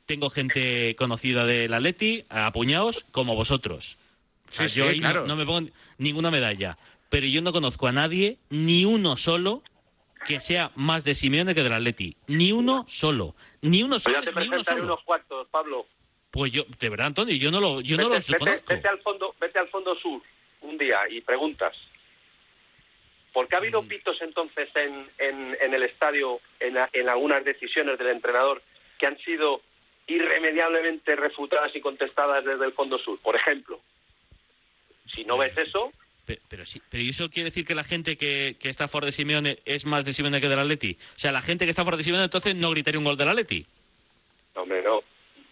[0.09, 3.99] tengo gente conocida del Atleti, a puñados, como vosotros.
[4.49, 5.27] O sea, Sí, yo sí, ahí no- claro.
[5.27, 5.69] no, me pongo
[5.99, 6.77] ninguna medalla.
[7.11, 9.63] pero yo no conozco a nadie, ni uno solo,
[10.27, 12.15] que sea más de Simeone que del Atleti.
[12.27, 13.35] Ni uno solo.
[13.61, 14.93] Ni uno Pues solo ya te ni uno presentaré solo.
[14.93, 15.87] unos cuantos, Pablo.
[16.29, 18.73] Pues yo, de verdad, Antonio, yo no, lo, yo no vete, los vete- conozco.
[18.75, 20.21] vete al fondo, vete al fondo sur
[20.61, 21.75] un día y preguntas.
[23.33, 23.63] ¿Por qué ha Mm.
[23.63, 28.61] habido pitos entonces en, en, en el estadio, en, a- en algunas decisiones del entrenador
[28.99, 29.61] que han sido
[30.09, 33.19] irremediablemente refutadas y contestadas desde el fondo sur?
[33.19, 33.79] Por ejemplo,
[35.13, 35.91] si no ves eso,
[36.25, 39.05] Pe- Pero, sí, pero ¿y eso quiere decir que la gente que, que está fuera
[39.07, 40.95] de Simeone es más de Simeone que del Atleti?
[41.15, 43.29] O sea, la gente que está fuera de Simeone entonces no gritaría un gol del
[43.29, 43.65] Atleti.
[44.53, 45.01] hombre, no.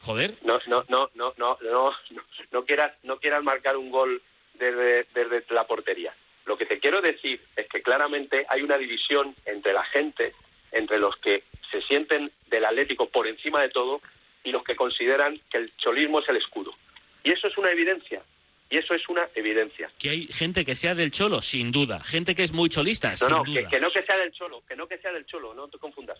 [0.01, 0.35] Joder.
[0.43, 4.21] no, no, no, no, no, no, no, no quieras, no quieras marcar un gol
[4.53, 6.13] desde, desde la portería.
[6.45, 10.35] Lo que te quiero decir es que claramente hay una división entre la gente,
[10.71, 13.99] entre los que se sienten del Atlético por encima de todo
[14.47, 16.73] y los que consideran que el cholismo es el escudo.
[17.23, 18.21] Y eso es una evidencia.
[18.69, 19.89] Y eso es una evidencia.
[19.97, 22.01] Que hay gente que sea del Cholo, sin duda.
[22.03, 23.61] Gente que es muy cholista, No, sin no, duda.
[23.61, 25.77] que, que no que sea del cholo, que no que sea del cholo, no te
[25.77, 26.17] confundas.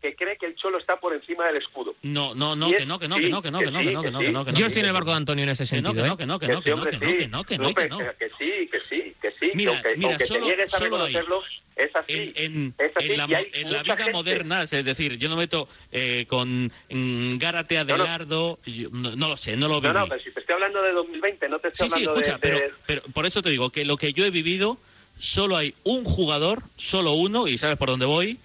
[0.00, 1.94] Que cree que el cholo está por encima del escudo.
[2.02, 4.02] No, no, no, que no, que no, que no, que no, que no, que no,
[4.02, 4.58] que no, que no, que no.
[4.58, 6.16] Yo estoy en el barco de Antonio en ese Que no, sentido, que no, ¿eh?
[6.16, 7.98] que no, que no, que no, que no, que no, que no, que no.
[8.18, 9.50] que sí, que sí, que sí.
[9.54, 11.42] Mira, mira, solo- solo hay- reconocerlo,
[11.84, 12.12] es así.
[12.12, 13.10] En, en- es así.
[13.12, 17.36] en la, en la vida gente- moderna, es decir, yo no meto eh, con mm,
[17.38, 17.94] Gárate No, no.
[17.94, 19.94] Adelardo, yo no, no lo sé, no lo No, viví.
[19.94, 22.38] no, pero si te estoy hablando de 2020, no te estoy Sí, sí, hablando escucha,
[22.38, 22.50] de...
[22.50, 24.78] de- pero, pero por eso te digo que lo que yo he vivido,
[25.18, 28.38] solo hay un jugador, solo uno, y sabes por dónde voy,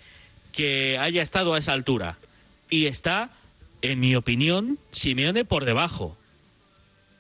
[0.51, 2.17] que haya estado a esa altura.
[2.69, 3.29] Y está,
[3.81, 6.17] en mi opinión, Simeone por debajo,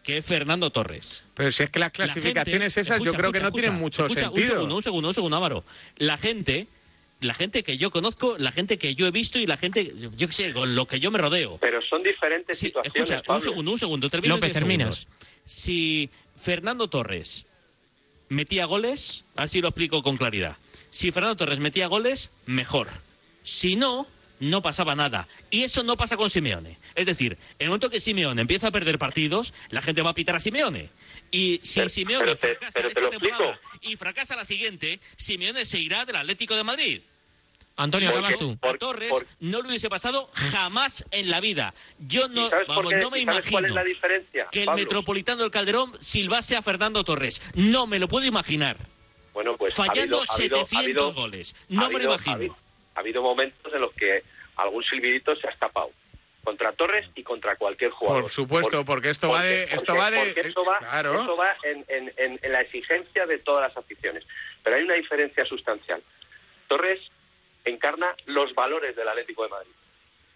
[0.05, 1.23] que es Fernando Torres.
[1.33, 3.61] Pero si es que las La clasificaciones gente- esas yo escucha, creo que no escucha,
[3.63, 4.53] tienen mucho escucha, Un sentido.
[4.53, 5.63] segundo, un segundo, un segundo, Álvaro.
[5.97, 6.67] La gente,
[7.21, 10.27] la gente que yo conozco, la gente que yo he visto y la gente, yo
[10.27, 11.57] qué sé, con lo que yo me rodeo.
[11.59, 15.07] Pero son diferentes Sí, situaciones, escucha, un segundo, un segundo, termino López, 10 terminas.
[15.43, 17.47] Si Fernando Torres
[18.29, 20.57] metía goles, así lo explico con claridad.
[20.91, 22.89] Si Fernando Torres metía goles, mejor.
[23.41, 24.05] Si no,
[24.39, 25.27] no pasaba nada.
[25.49, 26.77] Y eso no pasa con Simeone.
[26.95, 30.13] Es decir, en el momento que Simeone empieza a perder partidos, la gente va a
[30.15, 30.89] pitar a Simeone.
[31.31, 33.79] Y si Pero- Simeone pero te- fracasa te esta lo temporada explico.
[33.81, 37.01] y fracasa la siguiente, Simeone se irá del Atlético de Madrid.
[37.77, 38.57] Antonio, acabas tú.
[38.57, 41.73] Por- Torres por- no le hubiese pasado jamás en la vida.
[41.99, 44.81] Yo no, no me ¿Y sabes cuál es imagino la diferencia, que el Pablo?
[44.81, 47.41] Metropolitano del Calderón silbase a Fernando Torres.
[47.53, 48.77] No me lo puedo imaginar.
[49.33, 51.53] Bueno, pues Fallando habido- ha habido- 700 ha habido- goles.
[51.53, 52.57] ha No me lo habido- imagino.
[52.95, 54.23] Ha habido, ha habido momentos en los que
[54.55, 55.91] algún silbidito se ha escapado.
[56.43, 58.23] Contra Torres y contra cualquier jugador.
[58.23, 61.21] Por supuesto, porque esto va de- esto va de- porque eso va, claro.
[61.23, 64.23] eso va en, en- en- en la exigencia de todas las aficiones.
[64.63, 66.03] Pero hay una diferencia sustancial.
[66.67, 66.99] Torres
[67.63, 69.71] encarna los valores del Atlético de Madrid,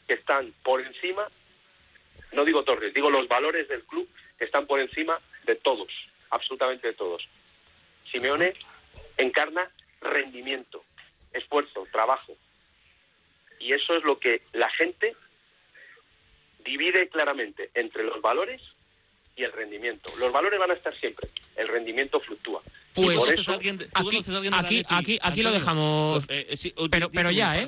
[0.07, 1.27] que están por encima,
[2.31, 5.89] no digo Torres, digo los valores del club que están por encima de todos,
[6.31, 7.27] absolutamente de todos.
[8.11, 8.53] Simeone
[9.17, 9.69] encarna
[10.01, 10.83] rendimiento,
[11.33, 12.35] esfuerzo, trabajo.
[13.59, 15.15] Y eso es lo que la gente
[16.63, 18.61] divide claramente entre los valores
[19.35, 20.11] y el rendimiento.
[20.19, 22.61] Los valores van a estar siempre, el rendimiento fluctúa.
[22.93, 25.51] ¿Tú Pues- por eso- alguien de- tú aquí- conoces a alguien aquí- aquí- aquí lo
[25.51, 26.25] dejamos.
[26.29, 27.67] Eh, eh, sí, un- Pero- pero ya, ¿eh?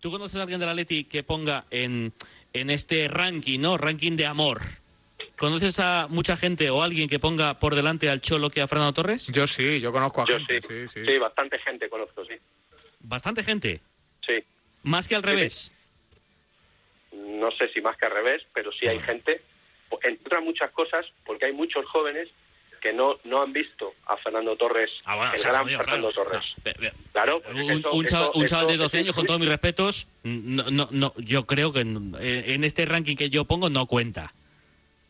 [0.00, 2.12] ¿Tú conoces a alguien del Atleti que ponga en,
[2.52, 3.76] en este ranking, ¿no?
[3.78, 4.60] Ranking de amor.
[5.38, 8.92] ¿Conoces a mucha gente o alguien que ponga por delante al Cholo que a Fernando
[8.92, 9.26] Torres?
[9.28, 10.60] Yo sí, yo conozco a Yo gente.
[10.60, 11.18] sí, sí, sí, sí.
[11.18, 12.34] bastante gente conozco, sí.
[13.00, 13.80] Bastante gente.
[14.26, 14.34] Sí.
[14.86, 15.72] Más que al revés.
[17.12, 19.42] No sé si más que al revés, pero sí hay gente,
[20.02, 22.28] entre otras muchas cosas, porque hay muchos jóvenes
[22.80, 25.78] que no, no han visto a Fernando Torres, Ah, bueno, el o sea, gran jodido,
[25.80, 26.30] Fernando claro.
[26.30, 26.54] Torres.
[26.64, 27.42] No, Claro,
[27.92, 30.88] un, chaval, eso- un chaval de eso- 12 años, con todos mis respetos, no, no,
[30.92, 34.34] no, yo creo que en, en este ranking que yo pongo no cuenta.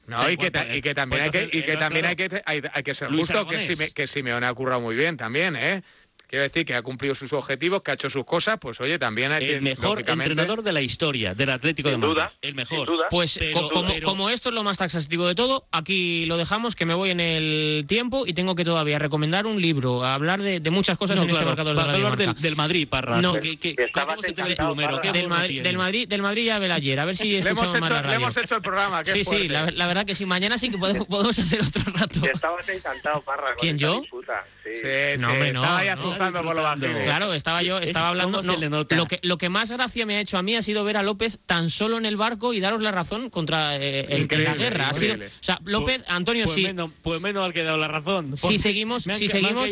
[0.06, 2.42] No, Sí, y, que y que también hay que, y que, eh, también hay, que,
[2.46, 3.66] hay, hay que ser Luis justo que, Aragonés.
[3.78, 5.82] Sime- que Simeone ha currado muy bien también, ¿eh?
[6.28, 9.30] Quiero decir que ha cumplido sus objetivos, que ha hecho sus cosas, pues oye, también
[9.30, 9.56] hay que...
[9.56, 12.14] El mejor entrenador de la historia del Atlético Sin de Madrid.
[12.20, 12.78] duda, el mejor.
[12.78, 13.06] sin duda.
[13.10, 16.74] Pues Pero- como, pero- como esto es lo más taxativo de todo, aquí lo dejamos,
[16.74, 20.58] que me voy en el tiempo y tengo que todavía recomendar un libro, hablar de,
[20.58, 23.20] de muchas cosas No, en claro, este marcador de para hablar del, del Madrid, Parra.
[23.22, 23.34] No.
[23.34, 25.00] que, que, Que estabas ¿cómo se te ve el plumero?
[25.00, 25.12] ¿Qué Parra.
[25.20, 25.76] Del, Madrid, del?
[25.78, 28.02] Madrid, del Madrid ya ve ayer, a ver si Le hemos, más hecho, la le
[28.02, 28.16] radio.
[28.16, 30.78] hemos hecho el programa, qué Sí, sí, la, la verdad que sí, mañana sí que
[30.78, 32.20] podemos, podemos hacer otro rato.
[32.20, 33.54] Que estabas encantado, Parra.
[33.60, 34.00] ¿Quién, yo?
[34.00, 34.72] disputa, Sí.
[34.82, 35.94] Sí, No, sí, hombre, no, estaba ahí no.
[36.16, 37.02] Azuzando por lo.
[37.04, 38.38] Claro, estaba yo, Es- estaba hablando.
[38.38, 38.96] ¿cómo se no, le nota?
[38.96, 41.02] Lo que, lo que más gracia me ha hecho a mí ha sido ver a
[41.02, 44.54] López tan solo en el barco y daros la razón contra eh, el- en la
[44.54, 44.88] guerra.
[44.90, 46.62] Ha sido, o sea, López, Pues- Antonio, pues sí.
[46.64, 48.36] Menos, pues menos al que he dado la razón.
[48.36, 49.64] Si seguimos, me han si ca- me han seguimos,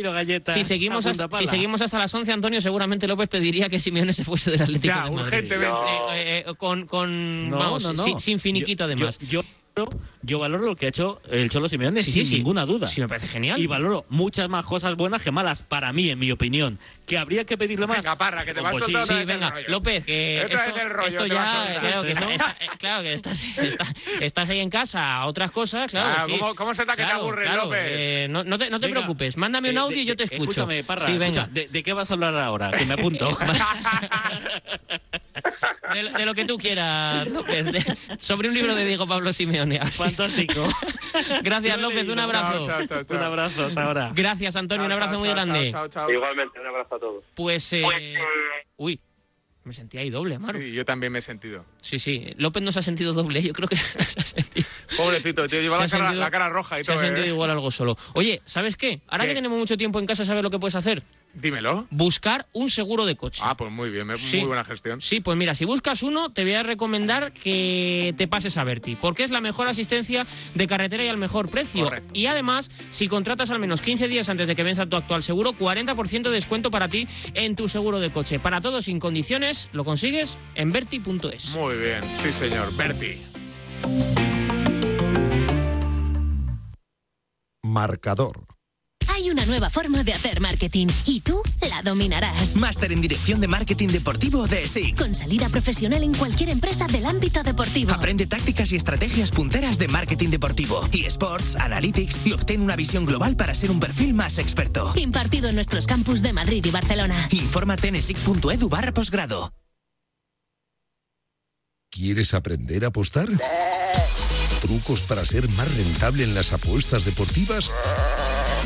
[0.54, 4.24] si seguimos, hasta, si seguimos hasta las 11, Antonio, seguramente López pediría que Simeone se
[4.24, 5.24] fuese del Atlético Ya, de Madrid.
[5.26, 5.68] urgentemente.
[5.68, 6.12] No.
[6.12, 8.04] Eh, eh, con, con No, vamos, no, no.
[8.04, 9.18] sin, sin finiquito Yo- además.
[9.20, 9.44] yo- yo-
[10.22, 12.86] yo valoro lo que ha hecho el Cholo Simeone sin ninguna duda.
[12.86, 13.58] Sí, me parece genial.
[13.60, 16.78] Y valoro muchas más cosas buenas que malas para mí, en mi opinión.
[17.06, 17.96] Que habría que pedirle más.
[17.98, 19.68] Venga, parra, que te vas Pues sí, soltando Sí, el venga, rollo.
[19.68, 22.38] López, que esto, vez el rollo, esto te vas ya, claro, que, eh,
[22.78, 26.08] claro, que estás, está- estás ahí en casa a otras cosas, claro.
[26.18, 26.38] Ah, sí.
[26.38, 27.80] ¿cómo- cómo se te ha que te Claro, aburres, claro, López?
[27.82, 30.16] eh, no, no te, no te Venga, preocupes, mándame un eh, audio de- y yo
[30.16, 30.42] te escucho.
[30.44, 31.42] Escúchame, Parra, Sí, venga.
[31.42, 32.70] escucha, ¿de, de qué vas a hablar ahora?
[32.70, 33.36] Que me apunto.
[35.92, 37.64] De, de lo que tú quieras, López.
[37.70, 39.63] de- sobre un libro de Diego Pablo Simeone.
[39.92, 40.66] Fantástico.
[41.42, 42.66] Gracias, López, un abrazo.
[42.66, 43.16] Chao, chao, chao, chao.
[43.16, 44.12] Un abrazo, hasta ahora.
[44.14, 45.70] Gracias, Antonio, un abrazo chao, muy chao, grande.
[45.70, 46.10] chao, chao, chao.
[46.10, 47.24] Igualmente, un abrazo a todos.
[47.34, 47.84] Pues, eh,
[48.76, 49.00] uy,
[49.64, 50.58] me sentí ahí doble, Amaro.
[50.58, 51.64] Sí, yo también me he sentido.
[51.80, 54.66] Sí, sí, López no se ha sentido doble, yo creo que se ha sentido.
[54.96, 57.04] Pobrecito, tío, lleva la cara, sentido- la cara roja y Se ha todo.
[57.04, 57.30] sentido ¿eh?
[57.30, 57.96] igual algo solo.
[58.14, 59.00] Oye, ¿sabes qué?
[59.08, 59.30] Ahora ¿Qué?
[59.30, 61.02] que tenemos mucho tiempo en casa, ¿sabes lo que puedes hacer?
[61.34, 61.86] Dímelo.
[61.90, 63.42] Buscar un seguro de coche.
[63.44, 64.38] Ah, pues muy bien, Sí.
[64.38, 65.00] muy buena gestión.
[65.00, 68.96] Sí, pues mira, si buscas uno, te voy a recomendar que te pases a Berti,
[68.96, 71.84] porque es la mejor asistencia de carretera y al mejor precio.
[71.84, 72.10] Correcto.
[72.14, 75.52] Y además, si contratas al menos 15 días antes de que venza tu actual seguro,
[75.52, 78.38] 40% de descuento para ti en tu seguro de coche.
[78.38, 81.50] Para todo sin condiciones, lo consigues en berti.es.
[81.56, 82.74] Muy bien, sí señor.
[82.76, 83.18] Berti.
[87.62, 88.46] Marcador.
[89.14, 92.56] Hay una nueva forma de hacer marketing y tú la dominarás.
[92.56, 94.98] Máster en Dirección de Marketing Deportivo de SIC.
[94.98, 97.92] Con salida profesional en cualquier empresa del ámbito deportivo.
[97.92, 103.36] Aprende tácticas y estrategias punteras de marketing deportivo, eSports, Analytics y obtén una visión global
[103.36, 104.92] para ser un perfil más experto.
[104.96, 107.28] Impartido en nuestros campus de Madrid y Barcelona.
[107.30, 109.52] Infórmate en esic.edu barra posgrado.
[111.88, 113.28] ¿Quieres aprender a apostar?
[114.60, 117.70] ¿Trucos para ser más rentable en las apuestas deportivas?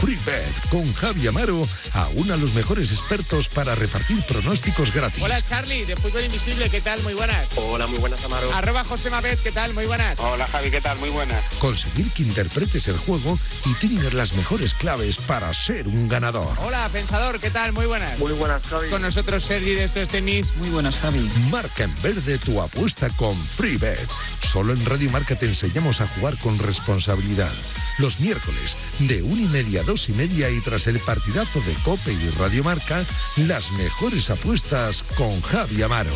[0.01, 5.23] FreeBet con Javi Amaro aúna a los mejores expertos para repartir pronósticos gratis.
[5.23, 7.03] Hola Charlie, de Fútbol Invisible, ¿qué tal?
[7.03, 7.47] Muy buenas.
[7.57, 8.53] Hola, muy buenas, Amaro.
[8.55, 9.75] Arroba José Mabet, ¿qué tal?
[9.75, 10.19] Muy buenas.
[10.21, 10.99] Hola, Javi, ¿qué tal?
[10.99, 11.43] Muy buenas.
[11.59, 16.57] Conseguir que interpretes el juego y tengas las mejores claves para ser un ganador.
[16.65, 17.73] Hola Pensador, ¿qué tal?
[17.73, 18.19] Muy buenas.
[18.19, 18.91] Muy buenas, Javi.
[18.91, 20.55] Con nosotros Sergi de estos tenis.
[20.57, 21.29] Muy buenas, Javi.
[21.51, 24.09] Marca en verde tu apuesta con FreeBet.
[24.43, 27.53] Solo en Radio Marca te enseñamos a jugar con responsabilidad.
[27.99, 32.13] Los miércoles, de una y media dos y media y tras el partidazo de Cope
[32.13, 33.03] y Radio Marca,
[33.39, 36.13] las mejores apuestas con Javi Amaro.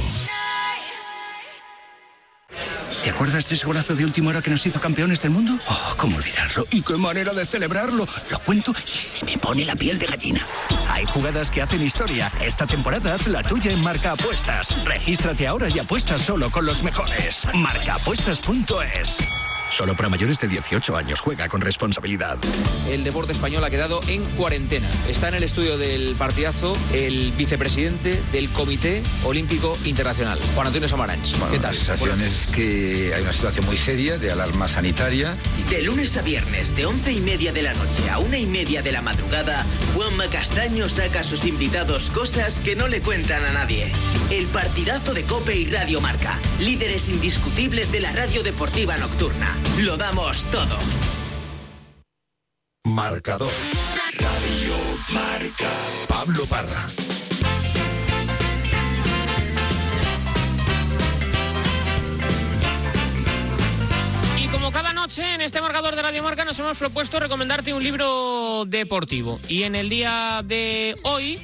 [3.02, 5.58] ¿Te acuerdas de ese golazo de última hora que nos hizo campeones del mundo?
[5.66, 6.66] Oh, cómo olvidarlo.
[6.70, 8.06] ¿Y qué manera de celebrarlo?
[8.30, 10.46] Lo cuento y se me pone la piel de gallina.
[10.88, 12.30] Hay jugadas que hacen historia.
[12.42, 14.84] Esta temporada haz la tuya en Marca Apuestas.
[14.84, 17.46] Regístrate ahora y apuesta solo con los mejores.
[17.54, 19.16] Marcaapuestas.es.
[19.72, 21.20] Solo para mayores de 18 años.
[21.20, 22.36] Juega con responsabilidad.
[22.90, 24.88] El deporte español ha quedado en cuarentena.
[25.08, 31.32] Está en el estudio del partidazo el vicepresidente del Comité Olímpico Internacional, Juan Antonio Samaranch.
[31.50, 31.70] ¿Qué tal?
[31.70, 35.36] La sensación es que hay una situación muy seria de alarma sanitaria.
[35.70, 38.82] De lunes a viernes, de once y media de la noche a una y media
[38.82, 43.52] de la madrugada, Juanma Castaño saca a sus invitados cosas que no le cuentan a
[43.52, 43.90] nadie.
[44.30, 49.61] El partidazo de Cope y Radio Marca, líderes indiscutibles de la radio deportiva nocturna.
[49.78, 50.76] Lo damos todo.
[52.84, 53.50] Marcador.
[54.18, 54.74] Radio
[55.12, 55.70] Marca.
[56.08, 56.88] Pablo Parra.
[64.38, 67.82] Y como cada noche en este marcador de Radio Marca nos hemos propuesto recomendarte un
[67.82, 69.38] libro deportivo.
[69.48, 71.40] Y en el día de hoy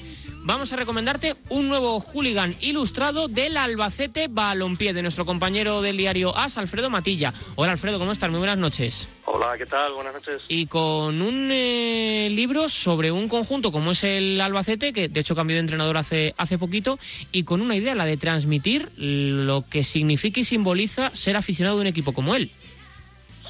[0.49, 6.35] vamos a recomendarte un nuevo hooligan ilustrado del Albacete Balompié, de nuestro compañero del diario
[6.35, 7.35] AS, Alfredo Matilla.
[7.55, 8.31] Hola Alfredo, ¿cómo estás?
[8.31, 9.07] Muy buenas noches.
[9.27, 9.93] Hola, ¿qué tal?
[9.93, 10.41] Buenas noches.
[10.49, 15.37] Y con un eh, libro sobre un conjunto como es el Albacete, que de hecho
[15.37, 16.99] cambió de entrenador hace, hace poquito,
[17.31, 21.83] y con una idea, la de transmitir lo que significa y simboliza ser aficionado de
[21.83, 22.53] un equipo como él.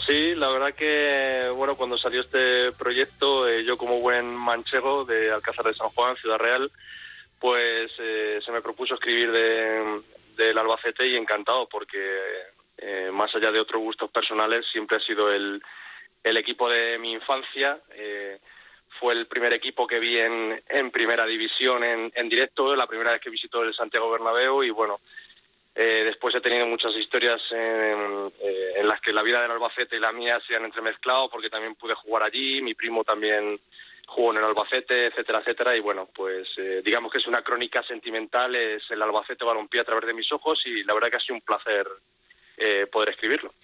[0.09, 5.31] Sí, la verdad que, bueno, cuando salió este proyecto, eh, yo como buen manchego de
[5.31, 6.73] Alcázar de San Juan, Ciudad Real,
[7.38, 10.01] pues eh, se me propuso escribir de,
[10.35, 11.99] del Albacete y encantado porque,
[12.79, 15.62] eh, más allá de otros gustos personales, siempre ha sido el,
[16.25, 17.79] el equipo de mi infancia.
[17.94, 18.38] eh,
[18.99, 23.12] fue el primer equipo que vi en, en primera división en, en directo, la primera
[23.12, 25.01] vez que visitó el Santiago Bernabéu y bueno,
[25.81, 29.97] eh, después he tenido muchas historias en, eh, en las que la vida del Albacete
[29.97, 33.61] y la mía se han entremezclado porque también pude jugar allí, mi primo también
[34.09, 35.77] jugó en el Albacete, etcétera, etcétera.
[35.77, 39.85] Y bueno, pues eh, digamos que es una crónica sentimental, es el Albacete balompié a
[39.85, 41.87] través de mis ojos y la verdad que ha sido un placer
[42.57, 43.55] eh, poder escribirlo.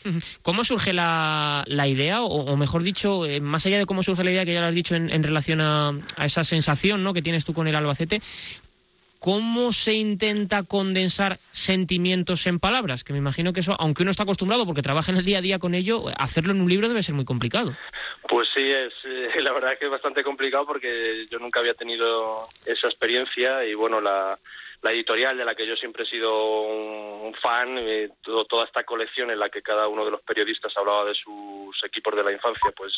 [0.43, 4.23] ¿Cómo surge la, la idea, o, o mejor dicho, eh, más allá de cómo surge
[4.23, 7.13] la idea, que ya lo has dicho en, relación a, a esa sensación ¿no?
[7.13, 8.23] que tienes tú con el Albacete,
[9.25, 13.05] ¿cómo se intenta condensar sentimientos en palabras?
[13.05, 15.41] Que me imagino que eso, aunque uno está acostumbrado porque trabaja en el día a
[15.41, 17.75] día con ello, hacerlo en un libro debe ser muy complicado.
[18.29, 21.73] Pues sí, es, eh, la verdad es que es bastante complicado porque yo nunca había
[21.73, 24.39] tenido esa experiencia y bueno, la,
[24.85, 27.81] la editorial de la que yo siempre he sido un, fan,
[28.23, 32.15] toda esta colección en la que cada uno de los periodistas hablaba de sus equipos
[32.15, 32.93] de la infancia, pues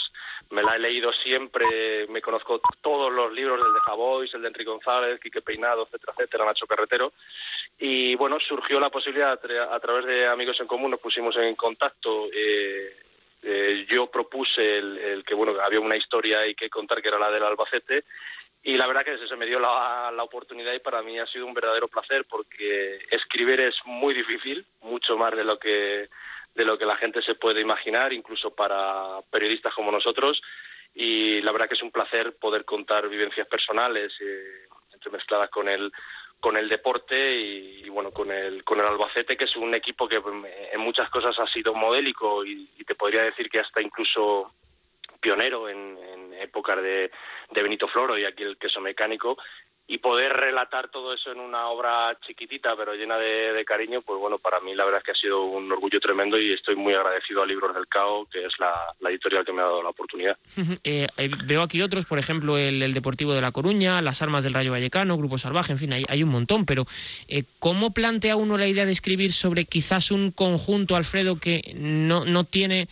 [0.50, 4.48] me la he leído siempre, me conozco todos los libros, el de Javois, el de
[4.48, 7.12] Enrique González, Quique Peinado, etcétera, etcétera, Nacho Carretero,
[7.78, 12.28] y bueno, surgió la posibilidad a, través de amigos en común, nos pusimos en contacto,
[12.32, 12.96] eh,
[13.44, 17.18] eh, yo propuse el, el, que bueno había una historia y que contar que era
[17.18, 18.02] la del Albacete
[18.66, 21.54] y la verdad que se me dio la, oportunidad y para mí ha sido un
[21.54, 26.08] verdadero placer porque escribir es muy difícil, mucho más de lo que
[26.52, 30.42] de lo que la gente se puede imaginar, incluso para periodistas como nosotros.
[30.94, 35.92] Y la verdad que es un placer poder contar vivencias personales eh, entremezcladas con el
[36.40, 40.20] con el deporte y, bueno con el con el Albacete que es un equipo que
[40.72, 44.52] en muchas cosas ha sido modélico y te podría decir que hasta incluso
[45.20, 45.96] pionero en,
[46.40, 47.10] épocas de,
[47.50, 49.38] Benito Floro y aquí el queso mecánico
[49.88, 54.38] y poder relatar todo eso en una obra chiquitita pero llena de, cariño, pues bueno,
[54.38, 57.42] para mí la verdad es que ha sido un orgullo tremendo y estoy muy agradecido
[57.42, 60.36] a Libros del Cao, que es la, editorial que me ha dado la oportunidad.
[60.84, 64.54] Eh, eh, veo aquí otros, por ejemplo, el, Deportivo de La Coruña, Las Armas del
[64.54, 66.84] Rayo Vallecano, Grupo Salvaje, en fin, hay, hay un montón, pero
[67.28, 72.24] eh, ¿cómo plantea uno la idea de escribir sobre quizás un conjunto, Alfredo, que no,
[72.24, 72.88] no tiene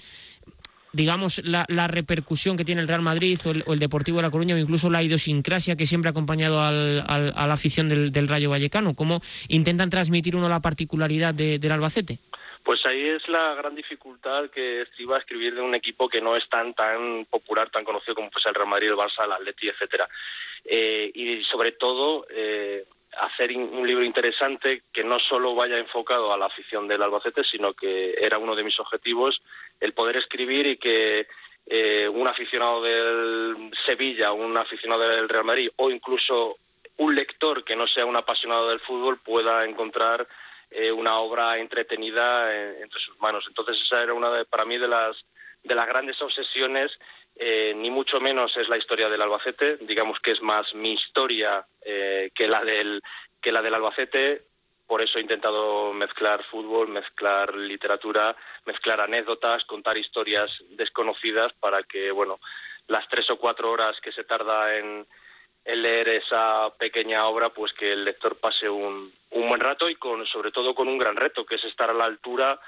[0.95, 4.59] digamos, la, repercusión que tiene el Real Madrid o el, Deportivo de La Coruña o
[4.59, 8.95] incluso la idiosincrasia que siempre ha acompañado al, a la afición del, Rayo Vallecano?
[8.95, 12.21] ¿Cómo intentan transmitir uno la particularidad del Albacete?
[12.63, 16.49] Pues ahí es la gran dificultad que estriba escribir de un equipo que no es
[16.49, 20.09] tan tan popular, tan conocido como pues el Real Madrid, el Barça, el Atleti, etcétera.
[20.65, 22.87] Eh, y sobre todo eh,
[23.19, 27.75] hacer un libro interesante que no solo vaya enfocado a la afición del Albacete, sino
[27.75, 29.43] que era uno de mis objetivos
[29.81, 31.27] el poder escribir y que
[31.67, 36.57] eh, un aficionado del Sevilla, un aficionado del Real Madrid o incluso
[36.99, 40.29] un lector que no sea un apasionado del fútbol pueda encontrar
[40.71, 43.45] eh, una obra entretenida entre sus manos.
[43.49, 45.25] Entonces esa era una de, para mí de las
[45.65, 46.93] de las grandes obsesiones
[47.37, 51.67] eh, ni mucho menos es la historia del Albacete, digamos que es más mi historia
[51.83, 53.03] eh, que la del
[53.41, 54.43] que la del Albacete.
[54.87, 62.11] Por eso he intentado mezclar fútbol, mezclar literatura, mezclar anécdotas, contar historias desconocidas para que,
[62.11, 62.39] bueno,
[62.87, 65.07] las tres o cuatro horas que se tarda en,
[65.65, 70.27] leer esa pequeña obra, pues que el lector pase un, un buen rato y con,
[70.27, 72.61] sobre todo con un gran reto, que es estar a la altura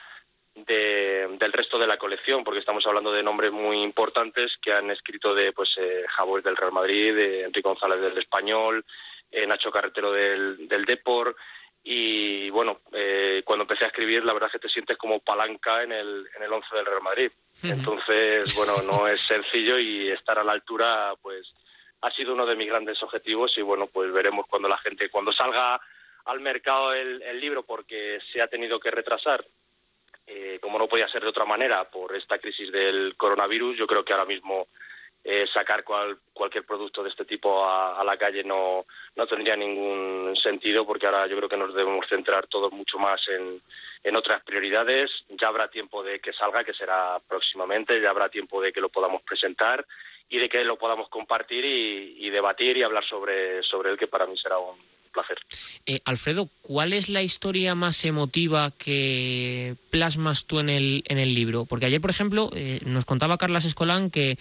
[0.65, 5.35] del resto de la colección, porque estamos hablando de nombres muy importantes que han escrito
[5.35, 6.05] de pues eh,
[6.43, 8.85] del Real Madrid, de Enrique González del Español,
[9.31, 11.37] eh, Nacho Carretero del, del Depor
[11.85, 15.83] y bueno, eh, cuando empecé a escribir la verdad es que te sientes como palanca
[15.83, 17.31] en el, en el once del Real Madrid.
[17.63, 21.53] Entonces, bueno, no es sencillo y estar a la altura pues
[22.01, 25.33] ha sido uno de mis grandes objetivos y bueno, pues veremos cuando la gente, cuando
[25.33, 25.79] salga
[26.25, 29.45] al mercado el libro porque se ha tenido que retrasar
[30.27, 34.05] eh, como no podía ser de otra manera por esta crisis del coronavirus, yo creo
[34.05, 34.69] que ahora mismo
[35.29, 38.87] eh, sacar cualquier producto de este tipo a, la calle no,
[39.17, 43.21] no tendría ningún sentido porque ahora yo creo que nos debemos centrar todos mucho más
[43.29, 43.61] en,
[44.05, 45.11] en otras prioridades.
[45.31, 48.89] Ya habrá tiempo de que salga, que será próximamente, ya habrá tiempo de que lo
[48.89, 49.85] podamos presentar
[50.29, 54.07] y de que lo podamos compartir y, y debatir y hablar sobre, sobre él, que
[54.07, 54.77] para mí será un,
[55.87, 61.35] Eh, Alfredo, ¿cuál es la historia más emotiva que plasmas tú en el, en el
[61.35, 61.65] libro?
[61.65, 64.39] Porque ayer, por ejemplo, eh, nos contaba Carlas Escolán que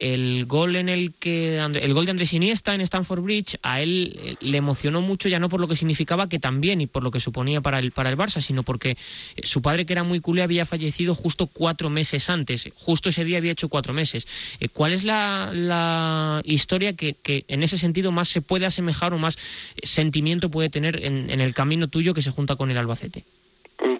[0.00, 4.18] el gol en el que el gol de Andrés Iniesta en Stamford Bridge a él
[4.22, 7.10] eh, le emocionó mucho ya no por lo que significaba que también y por lo
[7.10, 8.96] que suponía para el para el Barça sino porque eh,
[9.44, 13.38] su padre que era muy culé había fallecido justo cuatro meses antes justo ese día
[13.38, 14.26] había hecho cuatro meses
[14.60, 19.14] eh, ¿cuál es la, la historia que, que, en ese sentido más se puede asemejar
[19.14, 19.38] o más
[19.82, 23.24] sentimiento puede tener en, en el camino tuyo que se junta con el Albacete?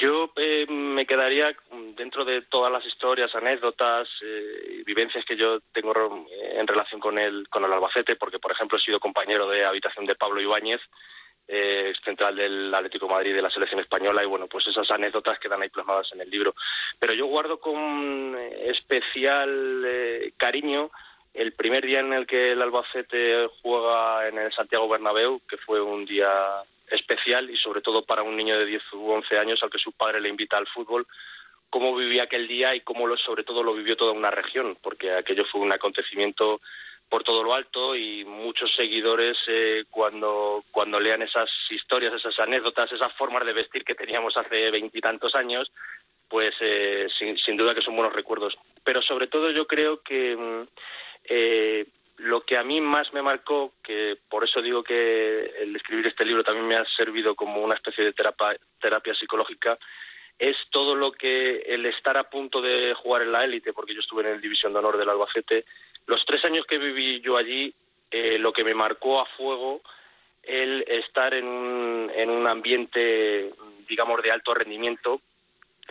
[0.00, 0.30] Yo
[1.08, 1.56] quedaría
[1.96, 5.92] dentro de todas las historias, anécdotas eh, y vivencias que yo tengo
[6.30, 10.06] en relación con el, con el Albacete, porque, por ejemplo, he sido compañero de habitación
[10.06, 10.80] de Pablo Ibáñez,
[11.48, 15.62] eh, central del Atlético Madrid de la selección española, y bueno, pues esas anécdotas quedan
[15.62, 16.54] ahí plasmadas en el libro.
[16.98, 20.90] Pero yo guardo con especial eh, cariño
[21.32, 25.80] el primer día en el que el Albacete juega en el Santiago Bernabéu, que fue
[25.80, 29.70] un día especial y sobre todo para un niño de 10 u 11 años al
[29.70, 31.06] que su padre le invita al fútbol
[31.70, 35.12] cómo vivía aquel día y cómo lo, sobre todo lo vivió toda una región, porque
[35.12, 36.60] aquello fue un acontecimiento
[37.08, 42.92] por todo lo alto y muchos seguidores eh, cuando, cuando lean esas historias, esas anécdotas,
[42.92, 45.70] esas formas de vestir que teníamos hace veintitantos años,
[46.28, 48.58] pues eh, sin, sin, duda que son buenos recuerdos.
[48.84, 50.68] Pero sobre todo yo creo que mm,
[51.24, 51.86] eh,
[52.18, 56.24] lo que a mí más me marcó, que por eso digo que el escribir este
[56.24, 59.78] libro también me ha servido como una especie de terapia, terapia psicológica,
[60.38, 64.00] es todo lo que el estar a punto de jugar en la élite, porque yo
[64.00, 65.64] estuve en el División de Honor del Albacete,
[66.06, 67.74] los tres años que viví yo allí,
[68.10, 69.82] eh, lo que me marcó a fuego
[70.42, 73.52] el estar en un, en un ambiente,
[73.86, 75.20] digamos, de alto rendimiento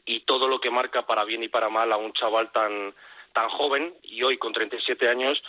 [0.05, 2.93] y todo lo que marca para bien y para mal a un chaval tan,
[3.33, 5.43] tan joven y hoy con 37 años,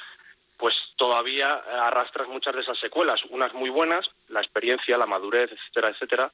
[0.58, 5.90] pues todavía arrastras muchas de esas secuelas, unas muy buenas, la experiencia, la madurez, etcétera,
[5.90, 6.32] etcétera,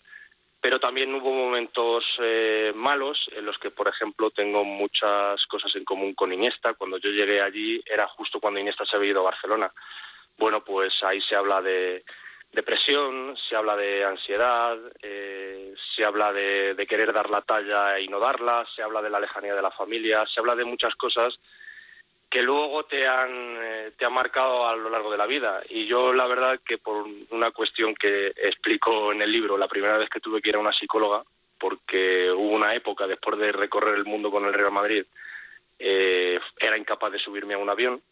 [0.63, 5.85] pero también hubo momentos eh, malos en los que, por ejemplo, tengo muchas cosas en
[5.85, 6.73] común con Iniesta.
[6.73, 9.71] Cuando yo llegué allí era justo cuando Iniesta se había ido a Barcelona.
[10.39, 12.03] Bueno, pues ahí se habla de
[12.51, 18.09] depresión, se habla de ansiedad, eh, se habla de, de, querer dar la talla y
[18.09, 21.39] no darla, se habla de la lejanía de la familia, se habla de muchas cosas
[22.35, 23.31] que luego te han,
[23.63, 25.63] eh, te han marcado a lo largo de la vida.
[25.69, 29.97] Y yo, la verdad, que por una cuestión que explico en el libro, la primera
[29.97, 31.23] vez que tuve que ir a una psicóloga,
[31.61, 35.05] porque hubo una época después de recorrer el mundo con el Real Madrid,
[35.79, 38.03] eh, era incapaz de subirme a un avión.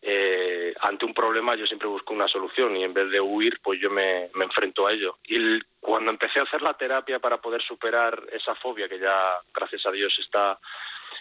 [0.00, 3.80] Eh, ante un problema yo siempre busco una solución y en vez de huir, pues
[3.80, 5.18] yo me, me enfrento a ello.
[5.24, 9.40] Y el, cuando empecé a hacer la terapia para poder superar esa fobia que ya,
[9.52, 10.56] gracias a Dios, está,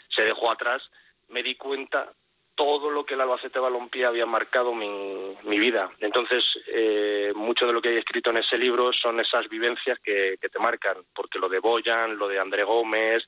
[0.10, 0.88] se dejó atrás,
[1.30, 2.12] me di cuenta
[2.56, 5.90] todo lo que el Albacete Balompié había marcado mi, mi vida.
[6.00, 10.36] Entonces, eh, mucho de lo que hay escrito en ese libro son esas vivencias que,
[10.42, 13.26] que te marcan, porque lo de Boyan, lo de André Gómez,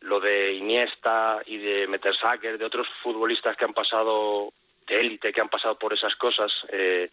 [0.00, 4.52] lo de Iniesta y de Metersacker, de otros futbolistas que han pasado
[4.86, 7.10] de élite, que han pasado por esas cosas, eh,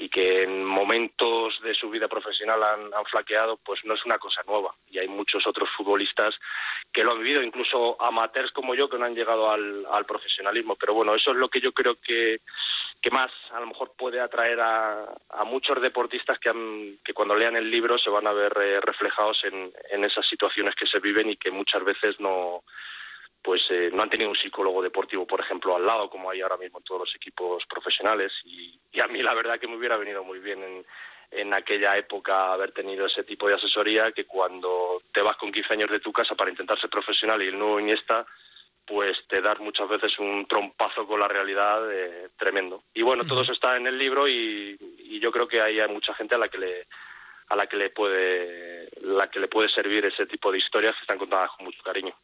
[0.00, 4.42] y que en momentos de su vida profesional han, flaqueado, pues no es una cosa
[4.46, 4.72] nueva.
[4.88, 6.36] Y hay muchos otros futbolistas
[6.92, 10.76] que lo han vivido, incluso amateurs como yo, que no han llegado al, al profesionalismo.
[10.76, 12.42] Pero bueno, eso es lo que yo creo que,
[13.00, 17.34] que más a lo mejor puede atraer a, a muchos deportistas que, han, que cuando
[17.34, 21.00] lean el libro se van a ver eh, reflejados en, en esas situaciones que se
[21.00, 22.62] viven y que muchas veces no
[23.42, 26.56] pues eh, no han tenido un psicólogo deportivo, por ejemplo, al lado, como hay ahora
[26.56, 28.32] mismo en todos los equipos profesionales.
[28.44, 30.84] Y, y a mí la verdad que me hubiera venido muy bien en,
[31.30, 35.74] en aquella época haber tenido ese tipo de asesoría que cuando te vas con 15
[35.74, 38.26] años de tu casa para intentar ser profesional y el nuevo Iniesta,
[38.86, 42.84] pues te das muchas veces un trompazo con la realidad eh, tremendo.
[42.94, 45.88] Y bueno, todo eso está en el libro y, y yo creo que ahí hay
[45.88, 46.86] mucha gente a la que le
[47.50, 48.67] a la que le puede
[49.08, 52.14] la que le puede servir ese tipo de historias que están contadas con mucho cariño.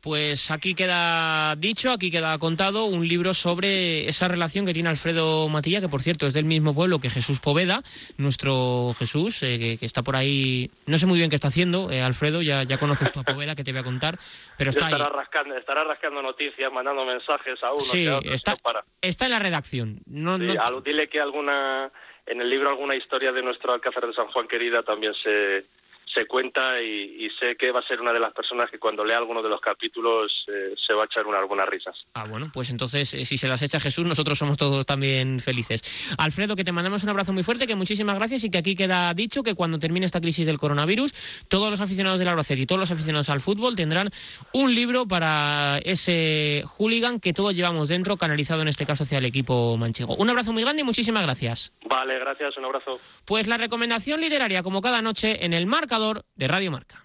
[0.00, 5.48] Pues aquí queda dicho, aquí queda contado un libro sobre esa relación que tiene Alfredo
[5.48, 7.82] Matilla, que por cierto es del mismo pueblo que Jesús Poveda,
[8.16, 11.90] nuestro Jesús, eh, que, que, está por ahí, no sé muy bien qué está haciendo,
[11.90, 14.18] eh, Alfredo, ya, ya conoces tu a Poveda que te voy a contar,
[14.56, 15.12] pero está estará ahí.
[15.12, 18.84] Rascando, estará rascando noticias, mandando mensajes a uno sí, a otro, está, para.
[19.02, 20.00] está en la redacción.
[20.06, 20.80] No, sí, no...
[20.80, 21.90] Dile que alguna
[22.26, 25.66] en el libro alguna historia de nuestro Alcázar de San Juan querida también se,
[26.14, 29.04] se cuenta y, y, sé que va a ser una de las personas que cuando
[29.04, 32.06] lea alguno de los capítulos eh, se va a echar una, algunas risas.
[32.14, 35.82] Ah, bueno, pues entonces eh, si se las echa Jesús, nosotros somos todos también felices.
[36.18, 39.12] Alfredo, que te mandamos un abrazo muy fuerte, que muchísimas gracias y que aquí queda
[39.14, 41.12] dicho que cuando termine esta crisis del coronavirus,
[41.48, 44.10] todos los aficionados del Albacete y todos los aficionados al fútbol tendrán
[44.52, 49.24] un libro para ese hooligan que todos llevamos dentro, canalizado en este caso hacia el
[49.24, 50.16] equipo manchego.
[50.16, 51.72] Un abrazo muy grande y muchísimas gracias.
[51.84, 52.98] Vale, gracias, un abrazo.
[53.24, 55.66] Pues la recomendación literaria, como cada noche, en el
[56.00, 57.04] marcador de Radio Marca.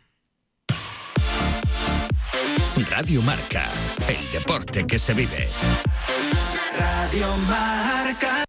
[2.89, 3.65] Radio Marca,
[4.07, 5.49] el deporte que se vive.
[6.77, 8.45] Radio Marca.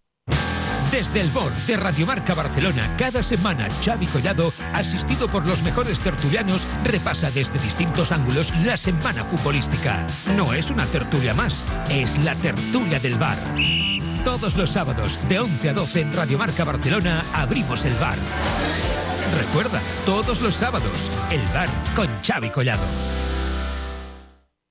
[0.89, 5.99] Desde el BOR de Radio Marca Barcelona, cada semana Xavi Collado, asistido por los mejores
[5.99, 10.07] tertulianos, repasa desde distintos ángulos la semana futbolística.
[10.37, 13.37] No es una tertulia más, es la tertulia del bar.
[14.23, 18.17] Todos los sábados, de 11 a 12 en Radio Marca Barcelona, abrimos el bar.
[19.35, 23.26] Recuerda, todos los sábados, el bar con Xavi Collado.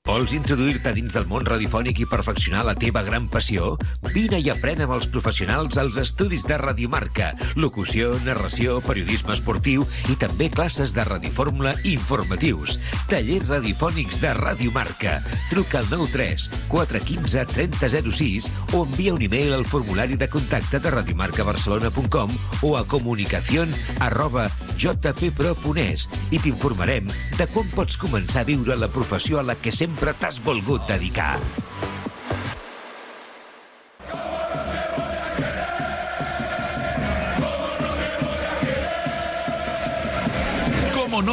[0.06, 3.72] Vols introduir-te dins del món radiofònic i perfeccionar la teva gran passió?
[4.14, 9.82] Vine i aprèn amb els professionals als estudis de Radiomarca, locució, narració, periodisme esportiu
[10.12, 12.76] i també classes de radiofórmula i informatius.
[13.10, 15.16] Tallers radiofònics de Radiomarca.
[15.50, 18.48] Truca al 93 415 3006
[18.78, 22.30] o envia un e-mail al formulari de contacte de radiomarcabarcelona.com
[22.62, 24.46] o a comunicación arroba
[24.78, 30.12] jppro.es i t'informarem de quan pots començar a viure la professió a la que sempre
[30.20, 31.38] t'has volgut dedicar.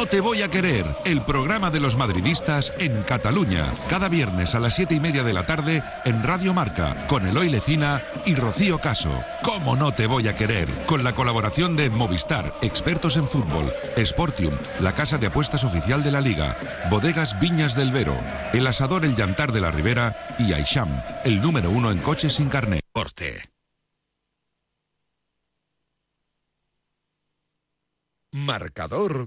[0.04, 0.84] No te voy a querer?
[1.06, 3.72] El programa de los madridistas en Cataluña.
[3.88, 7.48] Cada viernes a las siete y media de la tarde en Radio Marca, con Eloy
[7.48, 9.24] Lecina y Rocío Caso.
[9.42, 10.68] ¿Cómo no te voy a querer?
[10.84, 16.10] Con la colaboración de Movistar, expertos en fútbol, Sportium, la casa de apuestas oficial de
[16.10, 16.54] la Liga,
[16.90, 18.14] Bodegas Viñas del Vero,
[18.52, 22.50] El Asador El Llantar de la Ribera y Aisham, el número uno en coches sin
[22.50, 22.82] carnet.
[22.92, 23.42] Porte.
[28.32, 29.26] Marcador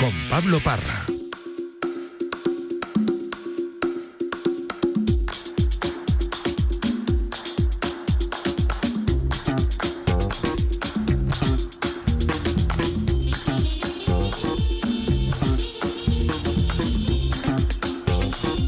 [0.00, 1.04] con Pablo Parra.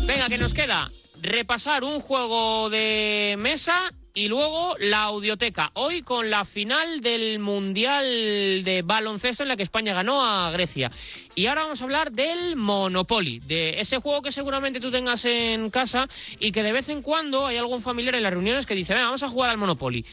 [0.06, 0.90] Venga, que nos queda
[1.22, 5.70] repasar un juego de mesa y luego la audioteca.
[5.74, 10.90] Hoy con la final del Mundial de Baloncesto en la que España ganó a Grecia.
[11.34, 15.70] Y ahora vamos a hablar del Monopoly, de ese juego que seguramente tú tengas en
[15.70, 16.08] casa
[16.38, 19.06] y que de vez en cuando hay algún familiar en las reuniones que dice, venga,
[19.06, 20.04] vamos a jugar al Monopoly.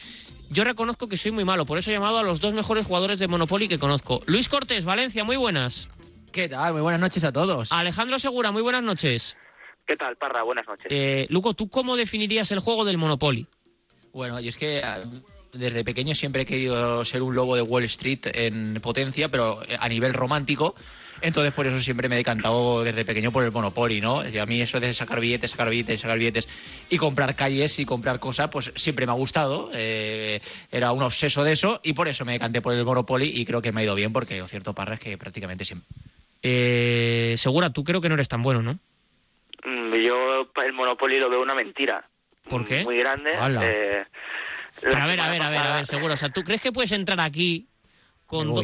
[0.50, 3.18] Yo reconozco que soy muy malo, por eso he llamado a los dos mejores jugadores
[3.18, 4.22] de Monopoly que conozco.
[4.26, 5.88] Luis Cortés, Valencia, muy buenas.
[6.32, 6.72] ¿Qué tal?
[6.72, 7.70] Muy buenas noches a todos.
[7.72, 9.36] Alejandro Segura, muy buenas noches.
[9.86, 10.42] ¿Qué tal, Parra?
[10.42, 10.86] Buenas noches.
[10.90, 13.46] Eh, Luco, ¿tú cómo definirías el juego del Monopoly?
[14.12, 15.00] Bueno, y es que ah,
[15.52, 19.76] desde pequeño siempre he querido ser un lobo de Wall Street en potencia, pero eh,
[19.78, 20.74] a nivel romántico.
[21.22, 24.26] Entonces, por eso siempre me he decantado desde pequeño por el Monopoly, ¿no?
[24.26, 26.48] Y a mí eso de sacar billetes, sacar billetes, sacar billetes
[26.88, 29.70] y comprar calles y comprar cosas, pues siempre me ha gustado.
[29.74, 30.40] Eh,
[30.70, 33.60] era un obseso de eso y por eso me decanté por el Monopoly y creo
[33.60, 35.86] que me ha ido bien porque lo cierto, Parra, es que prácticamente siempre.
[36.42, 38.78] Eh, Segura, tú creo que no eres tan bueno, ¿no?
[39.64, 42.08] Mm, Yo el Monopoly lo veo una mentira.
[42.48, 42.84] ¿Por qué?
[42.84, 43.30] Muy grande.
[43.62, 44.04] Eh,
[44.80, 46.14] Pero a ver, a ver, a ver, a ver, seguro.
[46.14, 47.66] O sea, ¿tú crees que puedes entrar aquí
[48.26, 48.62] con do-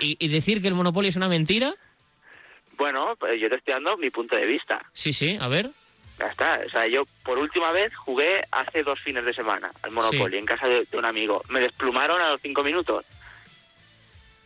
[0.00, 1.74] y, y decir que el Monopoly es una mentira?
[2.76, 4.80] Bueno, pues yo te estoy dando mi punto de vista.
[4.92, 5.70] Sí, sí, a ver.
[6.18, 6.60] Ya está.
[6.66, 10.38] O sea, yo por última vez jugué hace dos fines de semana al Monopoly Sí.
[10.38, 11.42] en casa de, de un amigo.
[11.48, 13.04] Me desplumaron a los cinco minutos.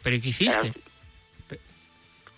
[0.03, 0.73] ¿Pero ¿y qué hiciste?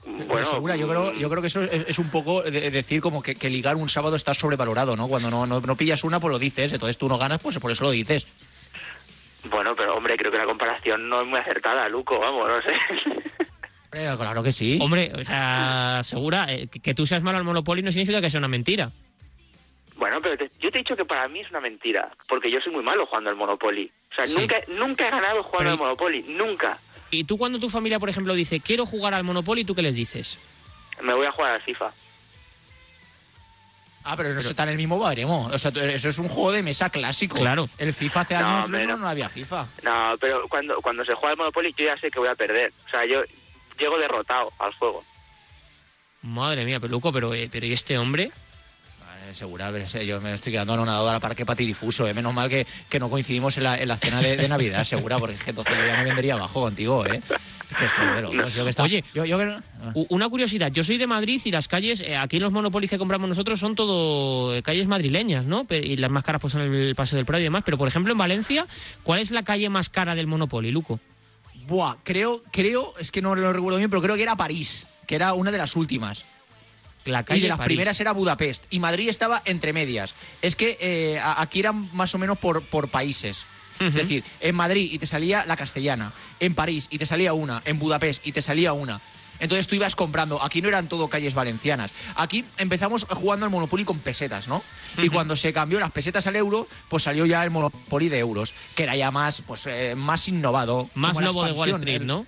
[0.07, 3.23] Bueno, segura, yo creo, yo creo que eso es, es un poco de- decir como
[3.23, 5.09] que, que ligar un sábado está sobrevalorado, ¿no?
[5.09, 7.71] Cuando no, no, no pillas una, pues lo dices, entonces tú no ganas, pues por
[7.71, 8.27] eso lo dices.
[9.49, 12.73] Bueno, pero hombre, creo que la comparación no es muy acertada, Luco, vamos, no sé.
[13.95, 14.79] Hombre, claro que sí.
[14.83, 18.29] Hombre, o sea, segura, eh, que, que tú seas malo al Monopoly no significa que
[18.31, 18.91] sea una mentira.
[19.97, 22.59] Bueno, pero te- yo te he dicho que para mí es una mentira, porque yo
[22.61, 23.91] soy muy malo jugando al Monopoly.
[24.11, 24.35] O sea, Sí.
[24.37, 26.77] nunca, nunca he ganado jugando al Monopoly, nunca.
[27.15, 29.95] Y tú cuando tu familia, por ejemplo, dice, quiero jugar al Monopoly, ¿tú qué les
[29.95, 30.37] dices?
[31.03, 31.93] Me voy a jugar al FIFA.
[34.07, 35.47] Ah, pero no está en el mismo baremo.
[35.47, 37.39] O sea, eso es un juego de mesa clásico.
[37.39, 37.71] Claro.
[37.79, 38.99] El FIFA hace No, años hombre, no, no.
[38.99, 39.67] no había FIFA.
[39.83, 42.73] No, pero cuando, cuando se juega al Monopoly yo ya sé que voy a perder.
[42.87, 43.23] O sea, yo
[43.79, 45.03] llego derrotado al juego.
[46.21, 48.31] Madre mía, Peluco, pero, eh, pero ¿y este hombre?
[49.31, 52.07] Eh, segura, a ver, sé, yo me estoy quedando anonadado ahora para que patidifuso.
[52.09, 52.15] Eh.
[52.15, 55.19] Menos mal que, que no coincidimos en la, en la cena de, de Navidad, segura,
[55.19, 57.21] porque es que entonces yo ya me vendría abajo contigo, ¿eh?
[58.85, 59.03] Oye,
[60.11, 63.29] una curiosidad, yo soy de Madrid y las calles, eh, aquí los Monopoly que compramos
[63.29, 65.65] nosotros son todo eh, calles madrileñas, ¿no?
[65.65, 67.89] Pe- Y las más caras pues son el Paseo del Prado y demás, pero por
[67.89, 68.67] ejemplo en Valencia,
[69.03, 71.01] ¿cuál es la calle más cara del Monopoly, Luco?
[71.67, 75.17] Buah, creo, creo, es que no lo recuerdo bien, pero creo que era París, que
[75.17, 76.25] era una de las últimas.
[77.05, 77.67] La y de las París.
[77.69, 78.65] primeras era Budapest.
[78.71, 80.15] Y Madrid estaba entre medias.
[80.43, 83.43] Es que eh, aquí eran más o menos por, por países.
[83.81, 87.61] Es decir, en Madrid y te salía la castellana, en París y te salía una,
[87.65, 89.01] en Budapest y te salía una.
[89.41, 90.41] Entonces tú ibas comprando.
[90.43, 91.93] Aquí no eran todo calles valencianas.
[92.15, 94.63] Aquí empezamos jugando al Monopoly con pesetas, ¿no?
[94.97, 98.55] Y cuando se cambió las pesetas al euro, pues salió ya el Monopoly de euros,
[98.77, 100.89] que era ya más, pues, eh, más innovado.
[100.95, 102.27] Más lobo de Wall Street, el- ¿no?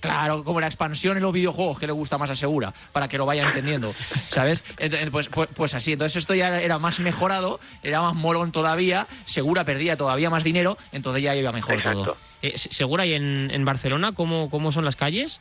[0.00, 3.18] Claro, como la expansión en los videojuegos que le gusta más a Segura, para que
[3.18, 3.94] lo vaya entendiendo,
[4.30, 4.64] ¿sabes?
[4.78, 9.06] Entonces, pues, pues, pues así, entonces esto ya era más mejorado, era más molón todavía,
[9.26, 12.16] Segura perdía todavía más dinero, entonces ya iba mejor todo.
[12.42, 15.38] Eh, se- ¿Segura y en, en Barcelona cómo, cómo son las calles?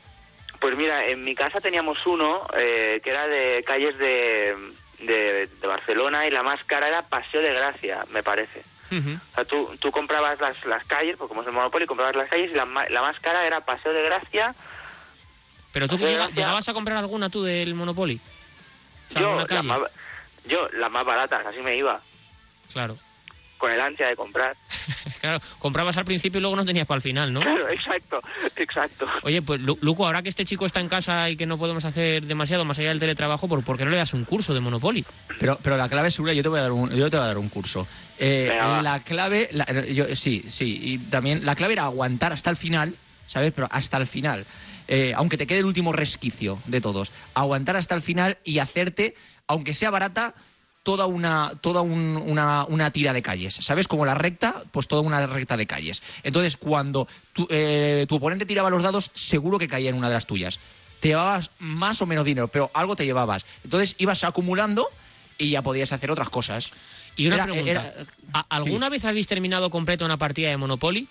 [0.59, 4.53] Pues mira, en mi casa teníamos uno eh, que era de calles de,
[4.99, 8.61] de, de Barcelona y la más cara era Paseo de Gracia, me parece.
[8.91, 12.29] O sea, tú, tú comprabas las, las calles, porque como es el Monopoly, comprabas las
[12.29, 14.55] calles y la, la más cara era Paseo de Gracia.
[15.71, 16.35] ¿Pero tú llega- Gracia.
[16.35, 18.19] llegabas a comprar alguna tú del Monopoly?
[19.09, 19.63] O sea, Yo calle.
[19.63, 19.79] más,
[20.45, 22.01] yo, las más baratas, así me iba.
[22.73, 22.97] Claro.
[23.59, 24.55] Con el ansia de comprar.
[25.19, 27.41] Claro, comprabas al principio y luego no tenías para el final, ¿no?
[27.41, 28.21] Claro, exacto,
[28.55, 29.05] exacto.
[29.23, 31.83] Oye, pues Lu- Luco, ahora que este chico está en casa y que no podemos
[31.83, 34.61] hacer demasiado más allá del teletrabajo, ¿por, por qué no le das un curso de
[34.61, 35.05] Monopoly?
[35.37, 37.25] Pero, pero la clave es segura, yo te voy a dar un, yo te voy
[37.25, 37.85] a dar un curso.
[38.17, 38.49] Eh,
[38.81, 42.95] la clave, la- yo, sí, sí, y también la clave era aguantar hasta el final,
[43.27, 43.51] ¿sabes?
[43.53, 44.45] Pero hasta el final.
[44.87, 47.11] Eh, aunque te quede el último resquicio de todos.
[47.33, 49.15] Aguantar hasta el final y hacerte,
[49.47, 50.33] aunque sea barata,
[50.83, 53.87] toda una toda un- una, una tira de calles, ¿sabes?
[53.87, 56.01] Como la recta, pues toda una recta de calles.
[56.23, 60.13] Entonces, cuando tu, eh, tu oponente tiraba los dados, seguro que caía en una de
[60.15, 60.59] las tuyas.
[60.99, 63.45] Te llevabas más o menos dinero, pero algo te llevabas.
[63.63, 64.87] Entonces ibas acumulando
[65.37, 66.71] y ya podías hacer otras cosas.
[67.15, 67.93] Y una Era- pregunta, era-
[68.33, 71.07] ¿a- ¿alguna vez habéis terminado completa una partida de Monopoly?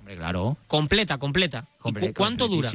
[0.00, 0.56] Hombre, claro.
[0.66, 1.64] Completa, completa.
[1.78, 2.70] ¿Y cu- Comple- ¿Cuánto dura?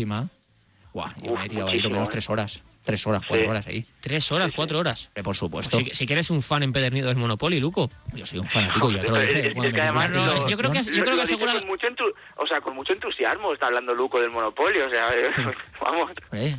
[0.94, 2.12] Buah, yo me he tirado ahí lo menos ¿eh?
[2.12, 2.62] tres horas.
[2.84, 3.49] Tres horas, cuatro Sí.
[3.49, 3.86] horas ahí.
[4.01, 5.09] Tres horas, cuatro horas.
[5.13, 5.77] Eh, por supuesto.
[5.77, 7.89] Si, si que eres un fan empedernido del Monopoly, Luco.
[8.13, 9.53] Yo soy un fanático, te lo dije.
[9.55, 12.59] La lo- yo creo que- yo lo- creo que asegura- con mucho entu- o sea,
[12.61, 15.09] con mucho entusiasmo está hablando Luco del Monopolio, o sea,
[15.82, 16.11] vamos.
[16.32, 16.55] Eh,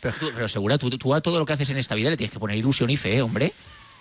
[0.00, 2.16] Pero, tú, pero segura, tú, tú a todo lo que haces en esta vida le
[2.16, 3.52] tienes que poner ilusión y fe, hombre.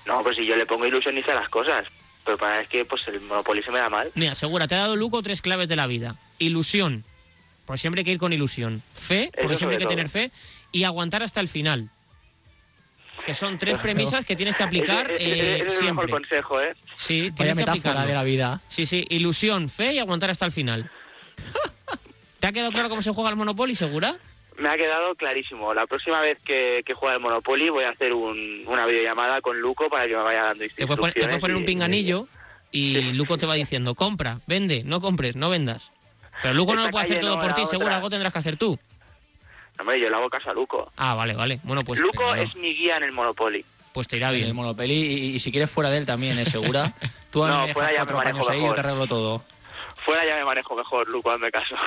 [0.06, 1.86] No, pues si yo le pongo ilusión hice las cosas.
[2.26, 4.12] Pero para es que pues el Monopoly se me da mal.
[4.16, 6.16] Mira, segura, te ha dado Luco tres claves de la vida.
[6.40, 7.04] Ilusión,
[7.66, 8.82] pues siempre hay que ir con ilusión.
[8.94, 10.32] Fe, porque Eso siempre hay que tener fe.
[10.74, 11.90] Y aguantar hasta el final.
[13.26, 15.92] Que son tres premisas que tienes que aplicar eh, ese es el siempre.
[15.94, 16.74] mejor consejo, ¿eh?
[16.98, 18.08] Sí, tienes Vaya que metáfora aplicarlo.
[18.08, 18.62] de la vida.
[18.68, 20.90] Sí, sí, ilusión, fe y aguantar hasta el final.
[22.42, 24.18] ¿Te ha quedado claro cómo se juega el Monopoly, segura?
[24.58, 25.74] Me ha quedado clarísimo.
[25.74, 29.58] La próxima vez que, que juegue el Monopoly voy a hacer un- una videollamada con
[29.60, 31.28] Luco para que me vaya dando Te puedes poner, te instrucciones.
[31.30, 32.28] puedes poner un y- pinganillo
[32.72, 35.92] y Luco te va diciendo, compra, vende, no compres, no vendas.
[36.42, 38.58] Pero Luco no lo puede hacer todo no, por ti, seguro, algo tendrás que hacer
[38.58, 38.78] tú.
[39.80, 40.92] Hombre, yo le hago caso a Luco.
[40.98, 41.60] Ah, vale, vale.
[41.64, 43.66] Bueno, pues, Luco eh, es mi guía en el Monopoly.
[43.92, 44.48] pues te irá En bien.
[44.48, 46.94] el Monopoly y, y si quieres fuera de él también, es segura.
[47.32, 48.76] Tú No, me fuera ya me cuatro años ahí yo mejor.
[48.76, 49.44] te arreglo todo.
[50.06, 51.76] Fuera ya me manejo mejor, Luco, hazme caso.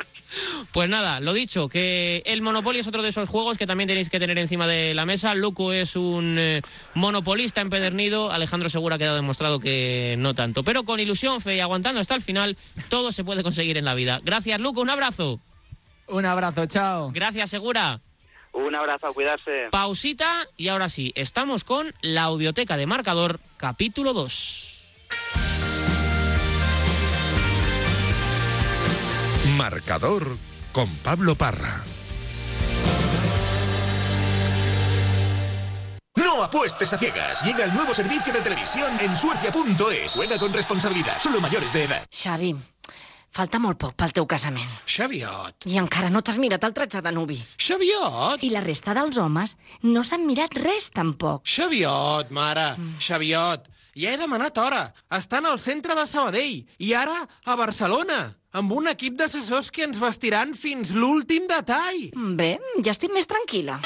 [0.73, 4.11] Pues nada, lo dicho, que el Monopoly es otro de esos juegos que también tenéis
[4.11, 5.35] que tener encima de la mesa.
[5.35, 6.61] Luco es un eh,
[6.95, 8.31] monopolista empedernido.
[8.31, 10.63] Alejandro Segura ha quedado demostrado que no tanto.
[10.65, 12.57] Pero con ilusión, fe y aguantando hasta el final,
[12.91, 14.21] todo se puede conseguir en la vida.
[14.23, 14.81] Gracias, Luco.
[14.83, 15.41] Un abrazo.
[16.09, 17.11] Un abrazo, chao.
[17.13, 18.01] Gracias, Segura.
[18.53, 19.69] Un abrazo, a cuidarse.
[19.71, 24.73] Pausita y ahora sí, estamos con la audioteca de marcador, capítulo 2.
[29.59, 30.37] Marcador
[30.73, 31.83] con Pablo Parra.
[36.17, 37.45] No apuestes a ciegas.
[37.45, 40.13] Llega el nuevo servicio de televisión en suertia.es.
[40.15, 41.19] Juega con responsabilidad.
[41.19, 42.07] Solo mayores de edad.
[42.11, 42.57] Xavi,
[43.37, 44.71] falta molt poc pel teu casament.
[44.89, 45.69] Xaviot.
[45.69, 47.39] I encara no t'has mirat el tratge de nuvi.
[47.61, 48.45] Xaviot.
[48.47, 51.45] I la resta dels homes no s'han mirat res tampoc.
[51.45, 52.73] Xaviot, mare.
[53.03, 53.69] Xaviot.
[53.97, 54.83] Ja he demanat hora.
[55.19, 56.65] Estan al centre de Sabadell.
[56.79, 58.21] I ara a Barcelona.
[58.57, 62.09] Amb un equip d'assessors que ens vestiran fins l'últim detall.
[62.41, 63.81] Bé, ja estic més tranquil·la.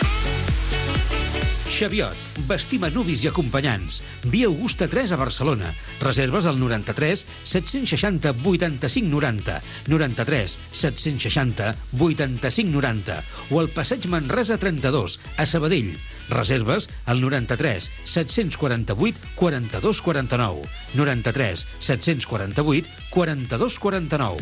[1.71, 2.17] Xaviot,
[2.49, 4.03] vestim a nuvis i acompanyants.
[4.27, 5.71] Via Augusta 3 a Barcelona.
[6.03, 15.21] Reserves al 93 760 85 90, 93 760 85 90 o al Passeig Manresa 32
[15.37, 15.95] a Sabadell.
[16.29, 24.37] Reserves al 93 748 42 49, 93 748 42 49.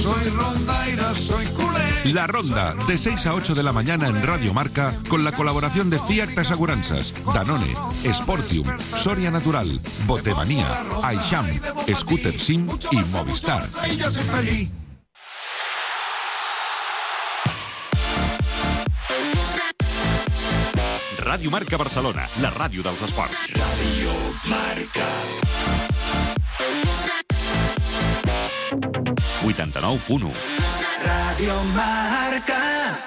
[0.00, 1.69] Soy rondaira, soy culé.
[2.04, 5.90] La Ronda, de 6 a 8 de la mañana en Radio Marca, con la colaboración
[5.90, 7.74] de Fiat Aseguranzas, Danone,
[8.12, 10.66] Sportium, Soria Natural, Botemanía,
[11.02, 11.46] Aisham,
[11.94, 13.66] Scooter Sim y Movistar.
[21.18, 23.36] Ràdio Marca Barcelona, la ràdio dels esports.
[23.54, 24.10] Radio
[24.48, 25.06] Marca.
[29.44, 30.79] 89.1
[31.30, 32.98] Radio Marca.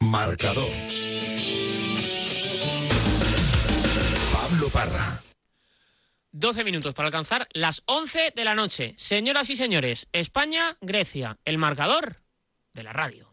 [0.00, 0.64] Marcador.
[4.32, 5.22] Pablo Parra.
[6.32, 8.94] 12 minutos para alcanzar las 11 de la noche.
[8.98, 12.16] Señoras y señores, España, Grecia, el marcador
[12.74, 13.29] de la radio.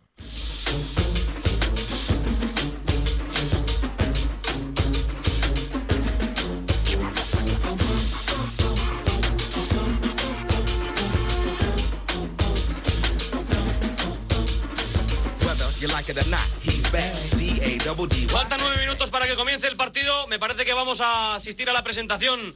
[15.79, 17.13] You like it or not, he's bad.
[17.37, 18.27] D-A-double-D.
[18.29, 20.27] Faltan nueve minutos para que comience el partido.
[20.27, 22.53] Me parece que vamos a asistir a la presentación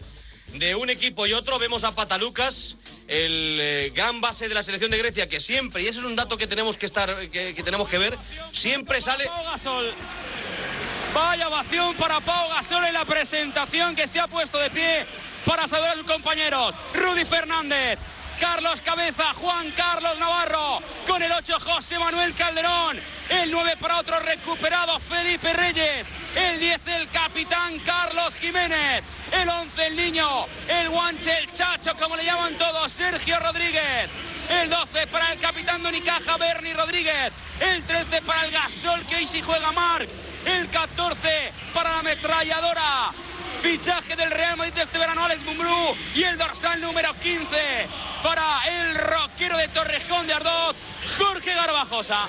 [0.53, 1.59] de un equipo y otro.
[1.59, 5.88] Vemos a Patalucas, el eh, gran base de la selección de Grecia, que siempre, y
[5.88, 8.17] ese es un dato que tenemos que estar, que, que tenemos que ver,
[8.51, 9.28] siempre sale.
[9.28, 9.93] Pau Gasol.
[11.13, 15.05] Vaya ovación para Pau Gasol en la presentación que se ha puesto de pie
[15.45, 16.74] para saludar a sus compañeros.
[16.93, 17.99] Rudy Fernández,
[18.41, 24.19] Carlos Cabeza, Juan Carlos Navarro, con el 8 José Manuel Calderón, el 9 para otro
[24.19, 31.37] recuperado Felipe Reyes, el 10 el capitán Carlos Jiménez, el 11 el niño, el guanche,
[31.37, 34.09] el chacho, como le llaman todos, Sergio Rodríguez,
[34.49, 39.17] el 12 para el capitán de Unicaja Bernie Rodríguez, el 13 para el Gasol que
[39.17, 40.09] hoy sí juega Marc,
[40.47, 43.11] el 14 para la ametralladora.
[43.62, 45.95] Fichaje del Real Madrid este verano, Alex Mumbrú.
[46.16, 47.88] Y el dorsal número 15
[48.24, 50.76] para el roquero de Torrejón de Ardoz,
[51.20, 52.28] Jorge Garbajosa.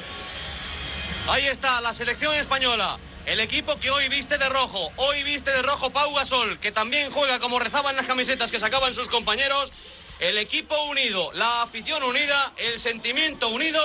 [1.29, 2.99] Ahí está la selección española.
[3.25, 7.11] El equipo que hoy viste de rojo, hoy viste de rojo Pau Gasol, que también
[7.11, 9.73] juega como rezaban las camisetas que sacaban sus compañeros.
[10.19, 13.81] El equipo unido, la afición unida, el sentimiento unido,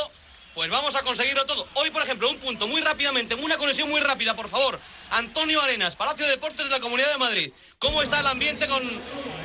[0.58, 1.68] pues vamos a conseguirlo todo.
[1.76, 4.80] Hoy, por ejemplo, un punto muy rápidamente, una conexión muy rápida, por favor.
[5.12, 7.54] Antonio Arenas, Palacio de Deportes de la Comunidad de Madrid.
[7.78, 8.82] ¿Cómo está el ambiente con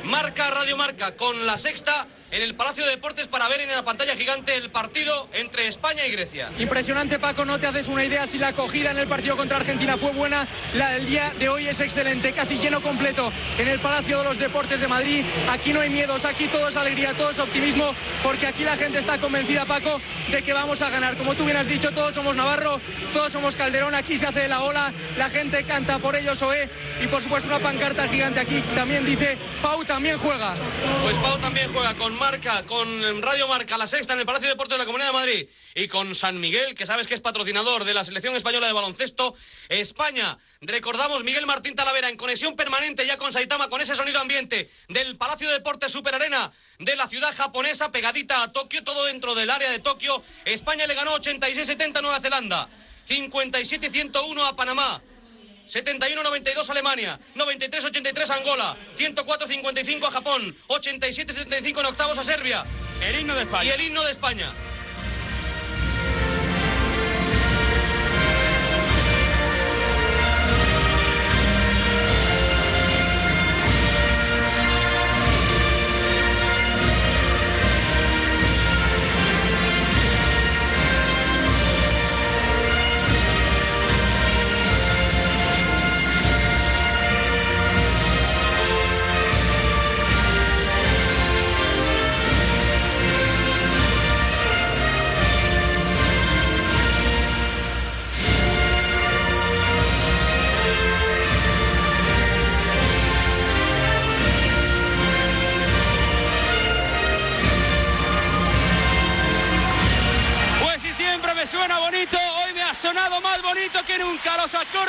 [0.05, 3.85] Marca, Radio Marca, con la sexta en el Palacio de Deportes para ver en la
[3.85, 6.49] pantalla gigante el partido entre España y Grecia?
[6.57, 9.97] Impresionante, Paco, no te haces una idea si la acogida en el partido contra Argentina
[9.97, 10.47] fue buena.
[10.73, 14.39] La del día de hoy es excelente, casi lleno completo en el Palacio de los
[14.39, 15.23] Deportes de Madrid.
[15.51, 18.97] Aquí no hay miedos, aquí todo es alegría, todo es optimismo, porque aquí la gente
[18.97, 21.15] está convencida, Paco, de que vamos a ganar.
[21.17, 22.81] Como tú bien has dicho, todos somos Navarro,
[23.13, 26.67] todos somos Calderón, aquí se hace la ola, la gente canta por ellos OE
[26.99, 30.55] y por supuesto una pancarta gigante aquí también dice Pau también juega.
[31.03, 34.53] Pues Pau también juega con Marca, con Radio Marca, la sexta en el Palacio de
[34.53, 37.83] Deportes de la Comunidad de Madrid y con San Miguel, que sabes que es patrocinador
[37.83, 39.35] de la selección española de baloncesto.
[39.67, 44.69] España, recordamos Miguel Martín Talavera en conexión permanente ya con Saitama, con ese sonido ambiente
[44.87, 46.49] del Palacio de Deportes Super Arena
[46.79, 50.23] de la ciudad japonesa, pegadita a Tokio, todo dentro del área de Tokio.
[50.45, 52.69] España le ganó 86-70 a Nueva Zelanda,
[53.05, 55.01] 57-101 a Panamá.
[55.67, 62.63] 71-92 Alemania, 93-83 Angola, 104-55 a Japón, 87-75 en octavos a Serbia.
[63.01, 63.65] El himno de España.
[63.65, 64.51] Y el himno de España.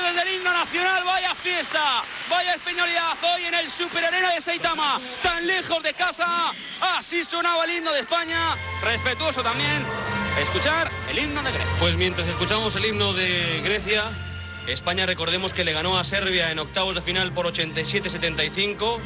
[0.04, 3.16] Acordes del himno nacional, vaya fiesta, vaya españolidad.
[3.22, 6.52] Hoy en el Super Arena de Saitama, tan lejos de casa,
[6.98, 8.54] así sonaba el himno de España.
[8.82, 9.82] Respetuoso también,
[10.42, 11.76] escuchar el himno de Grecia.
[11.78, 14.10] Pues mientras escuchamos el himno de Grecia,
[14.66, 18.98] España recordemos que le ganó a Serbia en octavos de final por 87-75,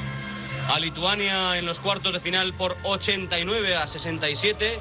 [0.69, 4.81] a Lituania en los cuartos de final por 89 a 67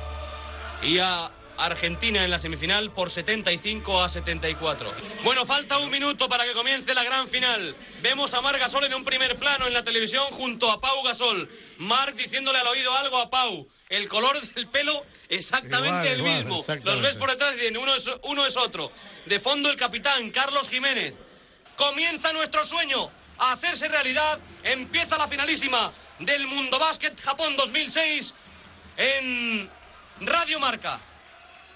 [0.82, 4.93] y a Argentina en la semifinal por 75 a 74.
[5.23, 7.75] Bueno, falta un minuto para que comience la gran final.
[8.01, 11.49] Vemos a Marc Gasol en un primer plano en la televisión junto a Pau Gasol.
[11.77, 13.67] Marc diciéndole al oído algo a Pau.
[13.89, 16.59] El color del pelo exactamente Igual, el igual, mismo.
[16.59, 16.91] exactamente.
[16.91, 18.91] Los ves por detrás y dicen, uno es, uno es otro.
[19.25, 21.15] De fondo el capitán Carlos Jiménez.
[21.75, 24.39] Comienza nuestro sueño a hacerse realidad.
[24.63, 28.33] Empieza la finalísima del Mundo Básquet Japón 2006
[28.97, 29.69] en
[30.21, 30.99] Radio Marca.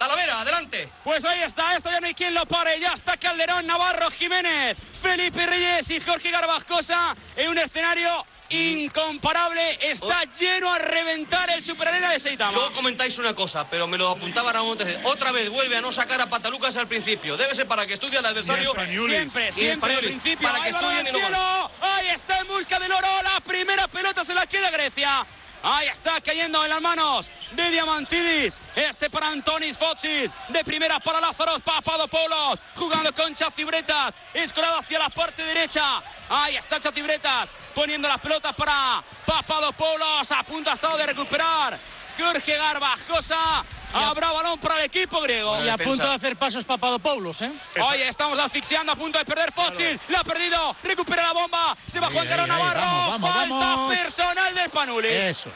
[0.01, 0.89] Talavera, adelante.
[1.03, 2.79] Pues ahí está, esto ya no hay quien lo pare.
[2.79, 9.77] Ya está Calderón, Navarro, Jiménez, Felipe Reyes y Jorge Garbascosa en un escenario incomparable.
[9.79, 12.53] Está lleno a reventar el Super Arena de Seitama.
[12.53, 14.75] Luego comentáis una cosa, pero me lo apuntaba Ramón.
[15.03, 17.37] Otra vez vuelve a no sacar a Patalucas al principio.
[17.37, 18.73] Debe ser para que estudie al adversario.
[18.73, 20.51] Siempre, Y siempre, Españoli, al principio.
[20.51, 21.11] Para que estudien y.
[21.11, 21.71] Cielo.
[21.79, 23.07] Ahí está en busca del oro.
[23.21, 25.27] La primera pelota se la queda Grecia.
[25.63, 28.57] Ahí está cayendo en las manos de Diamantidis.
[28.75, 30.31] Este para Antonis Foxis.
[30.49, 32.59] De primera para Lázaro Papadopoulos.
[32.75, 34.15] Jugando con Chacibretas.
[34.33, 36.01] Escolado hacia la parte derecha.
[36.29, 37.49] Ahí está Chacibretas.
[37.75, 40.31] Poniendo las pelotas para Papadopoulos.
[40.31, 41.77] A punto ha estado de recuperar.
[42.17, 43.63] Jorge Garbascosa.
[43.93, 45.63] Habrá balón para el equipo griego.
[45.63, 47.51] Y a punto de hacer pasos Papadopoulos, ¿eh?
[47.81, 49.99] Oye, estamos asfixiando a punto de perder Fósil.
[50.09, 50.75] La ha perdido.
[50.83, 51.77] Recupera la bomba.
[51.85, 52.79] Se va Ahí, Juan Carlos Navarro.
[52.81, 53.95] vamos, vamos, Falta vamos.
[53.97, 55.11] personal de Spanulis.
[55.11, 55.55] Eso es.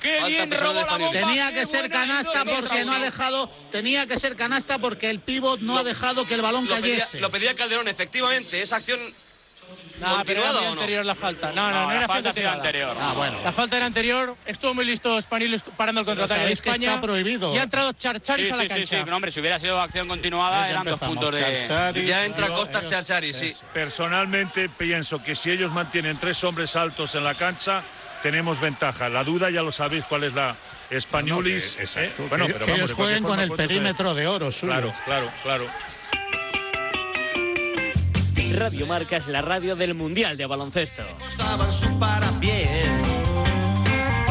[0.00, 1.12] Qué Falta bien robó la bomba.
[1.12, 3.48] Tenía que ser canasta porque no ha dejado.
[3.72, 6.98] Tenía que ser canasta porque el pívot no ha dejado que el balón Lo pedía,
[6.98, 7.20] cayese.
[7.20, 8.60] lo pedía Calderón, efectivamente.
[8.62, 9.00] Esa acción
[10.00, 10.80] No, pero era continuada muy o no.
[10.80, 11.52] anterior la falta.
[11.52, 12.56] No, no, No, no, la era falta continuada.
[12.56, 12.96] anterior.
[13.00, 13.38] Ah, bueno.
[13.44, 14.36] La falta era anterior.
[14.46, 16.88] Estuvo muy listo Spanilis parando el contraataque de España.
[16.90, 17.54] está prohibido.
[17.54, 18.96] Y ha entrado Charcharis Sí, a la sí, sí, cancha.
[18.98, 21.40] sí, pero hombre, si hubiera sido acción continuada, Ya eran dos puntos de.
[21.40, 22.06] Charchari.
[22.06, 23.54] Ya entra ellos- Chachari, sí.
[23.74, 27.82] Personalmente pienso que si ellos mantienen tres hombres altos en la cancha,
[28.22, 29.08] tenemos ventaja.
[29.08, 30.54] La duda ya lo sabéis cuál es la
[30.90, 31.70] Españolis.
[31.72, 32.26] No, que- exacto, ¿eh?
[32.28, 34.72] Bueno, que- pero que vamos, ellos jueguen con el perímetro de oro suyo.
[34.72, 35.66] Claro, claro, claro.
[38.54, 41.02] Radio Marca es la radio del Mundial de Baloncesto.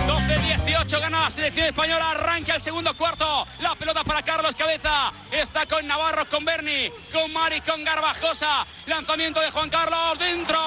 [0.08, 3.46] 12-18 gana la selección española, arranca el segundo cuarto.
[3.62, 5.12] La pelota para Carlos Cabeza.
[5.32, 8.66] Está con Navarro, con Berni, con Mari, con Garbajosa.
[8.88, 10.58] Lanzamiento de Juan Carlos dentro.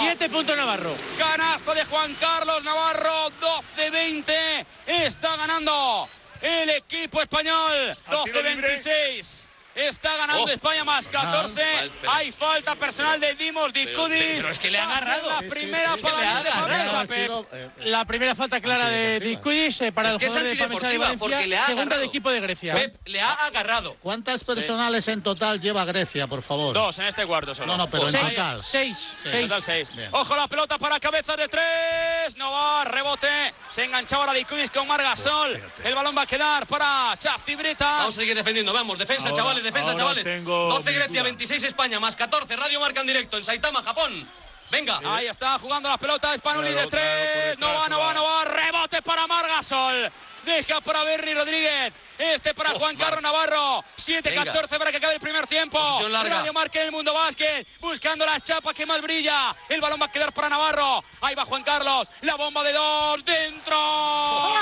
[0.00, 0.94] Siete puntos Navarro.
[1.18, 3.30] Canasto de Juan Carlos Navarro,
[3.76, 4.66] 12-20.
[4.86, 6.08] Está ganando
[6.42, 7.96] el equipo español.
[8.10, 9.45] 12-26.
[9.76, 10.48] Está ganando Oh.
[10.48, 11.54] España más 14.
[11.54, 14.36] Fal- pero- Hay falta personal de Dimos Dicudis.
[14.40, 15.28] pero es que le ha agarrado.
[15.28, 17.52] La Sí, sí, primera sí, es que para Ha sido, Pep.
[17.52, 20.66] eh, La primera falta clara de Dicudis eh, para Es el que es jugador de
[20.98, 21.18] Valencia.
[21.18, 22.00] porque le ha Segunda agarrado.
[22.00, 22.74] de equipo de Grecia.
[22.74, 23.96] Pep le ha agarrado.
[24.00, 26.72] ¿Cuántas personales en total lleva Grecia, por favor?
[26.74, 27.66] Dos en este cuarto solo.
[27.72, 28.64] No, no, pero en Seis, total.
[28.64, 29.28] seis, Sí.
[29.30, 29.42] seis.
[29.42, 29.94] Total seis.
[29.94, 30.08] Bien.
[30.12, 32.36] Ojo la pelota para cabeza de tres.
[32.36, 33.28] No va, rebote.
[33.68, 35.60] Se enganchaba la Dicudis con Margasol.
[35.84, 37.98] El balón va a quedar para Chacibritas.
[37.98, 40.24] Vamos a seguir defendiendo, vamos, defensa, Ahora- chavales, defensa, ahora chavales.
[40.24, 41.22] tengo 12 mi Grecia, duda.
[41.24, 44.28] 26 España, más 14, Radio Marca en directo en Saitama, Japón.
[44.70, 45.00] Venga.
[45.04, 47.58] Ahí está jugando la pelota Spanuli Claro, de tres.
[47.58, 48.44] no va, no va, no va.
[48.44, 50.10] Rebote para Margasol.
[50.44, 51.92] Deja para Berry Rodríguez.
[52.18, 53.84] Este para Oh, Juan Mar- Carlos Navarro.
[53.96, 55.78] 7-14 para que acabe el primer tiempo.
[56.08, 57.66] Radio Marca en el mundo básquet.
[57.80, 59.54] Buscando las chapas que más brilla.
[59.68, 61.02] El balón va a quedar para Navarro.
[61.20, 62.08] Ahí va Juan Carlos.
[62.22, 63.24] La bomba de dos.
[63.24, 63.76] ¡Dentro!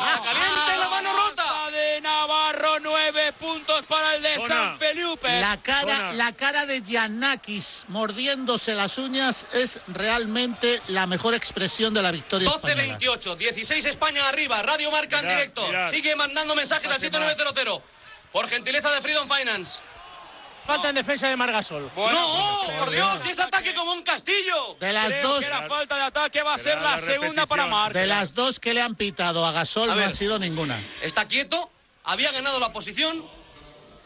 [0.00, 1.45] Está caliente, la mano rota.
[2.56, 2.80] Navarro.
[2.82, 4.48] Nueve puntos para el de Zona.
[4.48, 5.40] San Felipe.
[5.40, 12.02] La cara, la cara de Giannakis mordiéndose las uñas es realmente la mejor expresión de
[12.02, 12.98] la victoria española.
[12.98, 15.66] 12-28, 16 España arriba, Radio Marca en Mirad, directo.
[15.66, 15.90] mirad.
[15.90, 17.80] Sigue mandando mensajes al Pase 7900.
[18.32, 19.80] Por gentileza de Freedom Finance.
[20.64, 21.90] Falta en defensa de Margasol.
[21.94, 24.74] no, por Dios, si es ataque como un castillo.
[24.80, 27.46] De las Creo dos, que la falta de ataque va a ser la la segunda
[27.46, 27.66] para.
[27.66, 27.94] Marc.
[27.94, 30.08] de las dos que le han pitado a Gasol A no ver.
[30.08, 30.82] ha sido ninguna.
[31.02, 31.70] Está quieto,
[32.06, 33.24] había ganado la posición.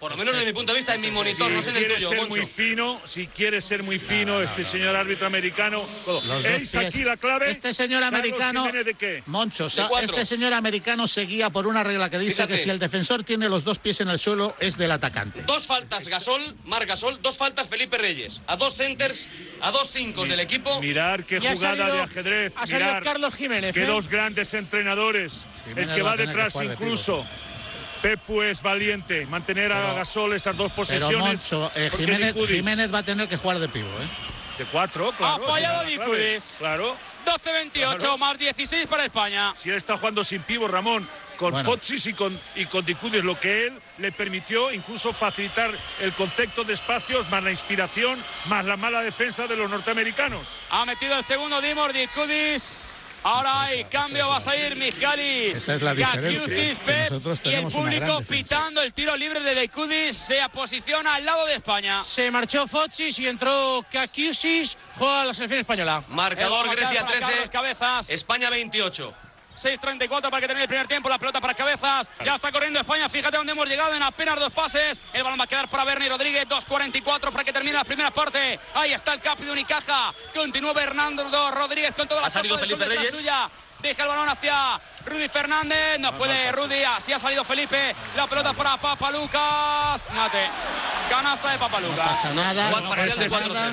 [0.00, 1.84] Por lo menos desde mi punto de vista, en mi monitor, no sé Si en
[1.84, 2.36] el tuyo, ser Moncho.
[2.38, 5.84] muy fino, si quiere ser muy fino, este señor árbitro americano,
[6.42, 7.50] ¿es aquí la clave?
[7.50, 9.22] Este señor americano, ¿de qué?
[9.26, 12.54] Moncho, De este señor americano seguía por una regla que dice Fíjate.
[12.54, 15.42] que si el defensor tiene los dos pies en el suelo es del atacante.
[15.42, 18.40] Dos faltas Gasol, Mar Gasol, dos faltas Felipe Reyes.
[18.46, 19.28] A dos centers,
[19.60, 20.80] a dos cinco del equipo.
[20.80, 22.52] Mirar qué jugada salido- de ajedrez.
[22.56, 23.86] ha salido mirar Carlos Jiménez, Qué ¿eh?
[23.86, 25.44] dos grandes entrenadores.
[25.66, 27.26] Jiménez el que va va tener que detrás jugar de incluso.
[28.02, 29.26] Pepu es valiente.
[29.26, 31.18] Mantener a Pero- Gasol estas dos Pero posesiones.
[31.52, 31.90] Moncho, eh,
[32.48, 34.08] Jiménez, va a tener que jugar de pivo, ¿eh?
[34.58, 35.42] De cuatro, claro.
[35.44, 36.12] Ha fallado la clave.
[36.22, 36.56] Dicudis.
[36.58, 36.96] Claro.
[37.24, 38.18] 12-28 Claro.
[38.18, 39.54] más 16 para España.
[39.58, 41.70] Si él está jugando sin pivo, Ramón, con Bueno.
[41.70, 45.70] Fotsis y con, y con Dicudis, lo que él le permitió incluso facilitar
[46.00, 50.46] el concepto de espacios, más la inspiración, más la mala defensa de los norteamericanos.
[50.70, 52.76] Ha metido el segundo Dimor Dicudis.
[53.22, 55.58] Ahora hay cambio, va a salir Mijalis.
[55.58, 57.12] Esa es la diferencia, Pep,
[57.44, 60.16] y el público pitando el tiro libre de Dicudis.
[60.16, 62.02] Se posiciona al lado de España.
[62.02, 64.78] Se marchó Fochis y entró Kakiusis.
[64.96, 66.02] Juega la selección española.
[66.08, 68.10] Marcador Grecia para Carlos 13, Cabezas.
[68.10, 69.14] España 28.
[69.56, 71.08] 6.34 para que termine el primer tiempo.
[71.08, 72.10] La pelota para cabezas.
[72.24, 73.08] Ya está corriendo España.
[73.08, 75.00] Fíjate dónde hemos llegado en apenas dos pases.
[75.12, 76.46] El balón va a quedar para Bernie Rodríguez.
[76.48, 78.58] 2.44 para que termine la primera parte.
[78.74, 80.14] Ahí está el capi de Unicaja.
[80.34, 83.14] Continúa Bernardo Rodríguez con toda la Ha salido de Felipe detrás Reyes.
[83.16, 83.50] Suya.
[83.80, 85.98] Deja el balón hacia Rudy Fernández.
[86.00, 86.84] No puede Rudy.
[86.84, 87.94] Así ha salido Felipe.
[88.16, 90.04] La pelota para Papa Lucas.
[90.14, 90.48] Mate.
[91.08, 92.08] Canasta de Papa No Lucas.
[92.08, 93.48] pasa nada, no pasa de 4-0.
[93.52, 93.72] nada.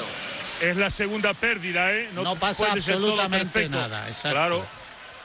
[0.62, 2.10] Es la segunda pérdida, ¿eh?
[2.14, 4.32] No pasa absolutamente nada, exacto.
[4.38, 4.66] Claro.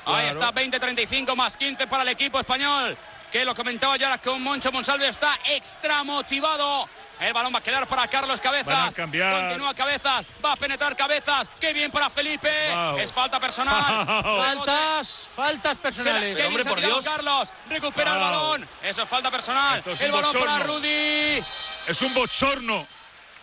[0.07, 2.97] Ahí está 20-35 más 15 para el equipo español.
[3.31, 5.09] Que lo comentaba ya con Moncho Monsalve.
[5.09, 6.87] Está extra motivado.
[7.19, 8.67] El balón va a quedar para Carlos Cabezas.
[8.67, 9.41] Van a cambiar.
[9.43, 10.27] Continúa Cabezas.
[10.45, 11.49] Va a penetrar Cabezas.
[11.61, 12.51] Qué bien para Felipe.
[12.71, 12.99] Wow.
[12.99, 14.07] Es falta personal.
[14.23, 14.43] Wow.
[14.43, 16.41] Faltas, faltas personales.
[16.45, 17.05] Hombre, se ha por Dios.
[17.05, 17.49] Carlos.
[17.69, 18.69] Recupera el balón.
[18.83, 19.83] Eso es falta personal.
[19.87, 20.59] Es el balón para.
[20.61, 21.43] Rudy.
[21.87, 22.87] Es un bochorno.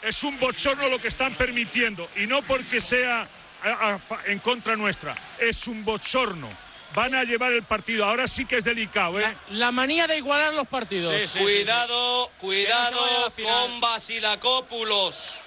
[0.02, 2.08] Es un bochorno lo que están permitiendo.
[2.16, 3.28] Y no porque sea
[3.64, 5.16] a- a fa- en contra nuestra.
[5.40, 6.50] Es un bochorno.
[6.96, 8.04] van a llevar el partido.
[8.04, 9.38] Ahora sí que es delicado, ¿eh?
[9.52, 11.14] La manía de igualar los partidos.
[11.22, 15.40] Sí, sí, cuidado, cuidado no con Basilacópulos.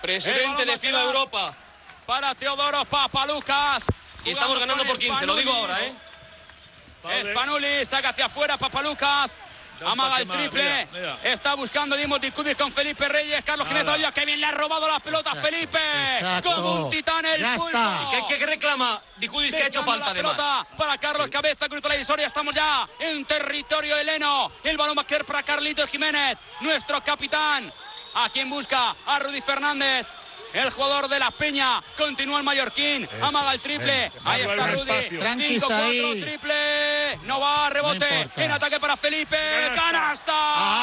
[0.00, 1.54] Presidente balón de FIBA Europa.
[2.06, 3.84] Para Teodoro Papalucas.
[4.24, 5.92] Y estamos ganando por 15, lo digo ahora, ¿eh?
[7.30, 9.36] Spanuli saca hacia afuera Papalucas.
[9.86, 10.62] Amaga el triple.
[10.92, 11.32] mira, mira.
[11.32, 13.44] Está buscando Dimos Dicudis con Felipe Reyes.
[13.44, 13.66] Carlos.
[13.68, 15.78] Jiménez Oya, que bien le ha robado la pelota a Felipe.
[16.14, 16.54] exacto.
[16.54, 17.68] Como un titán el Ya pulso.
[17.68, 18.26] está.
[18.28, 20.66] ¿Qué, reclama Dicudis que ha hecho falta la además?
[20.76, 22.26] Para Carlos Cabeza, cruza la divisoria.
[22.26, 24.52] Estamos ya en territorio heleno.
[24.64, 27.72] El balón va a quedar para Carlitos Jiménez, nuestro capitán.
[28.14, 30.06] A quien busca a Rudy Fernández.
[30.52, 34.06] El jugador de la Peña continúa el Mallorquín, amaga el triple.
[34.06, 34.80] Eso, Ahí está Rudy.
[34.80, 35.20] espacio.
[35.20, 35.72] Tranquis 5-4,
[36.12, 36.20] ahí.
[36.22, 37.18] triple.
[37.24, 38.28] No va, rebote.
[38.36, 39.36] No en ataque para Felipe.
[39.36, 39.82] Canasta.
[39.92, 40.32] Canasta.
[40.34, 40.80] Ah,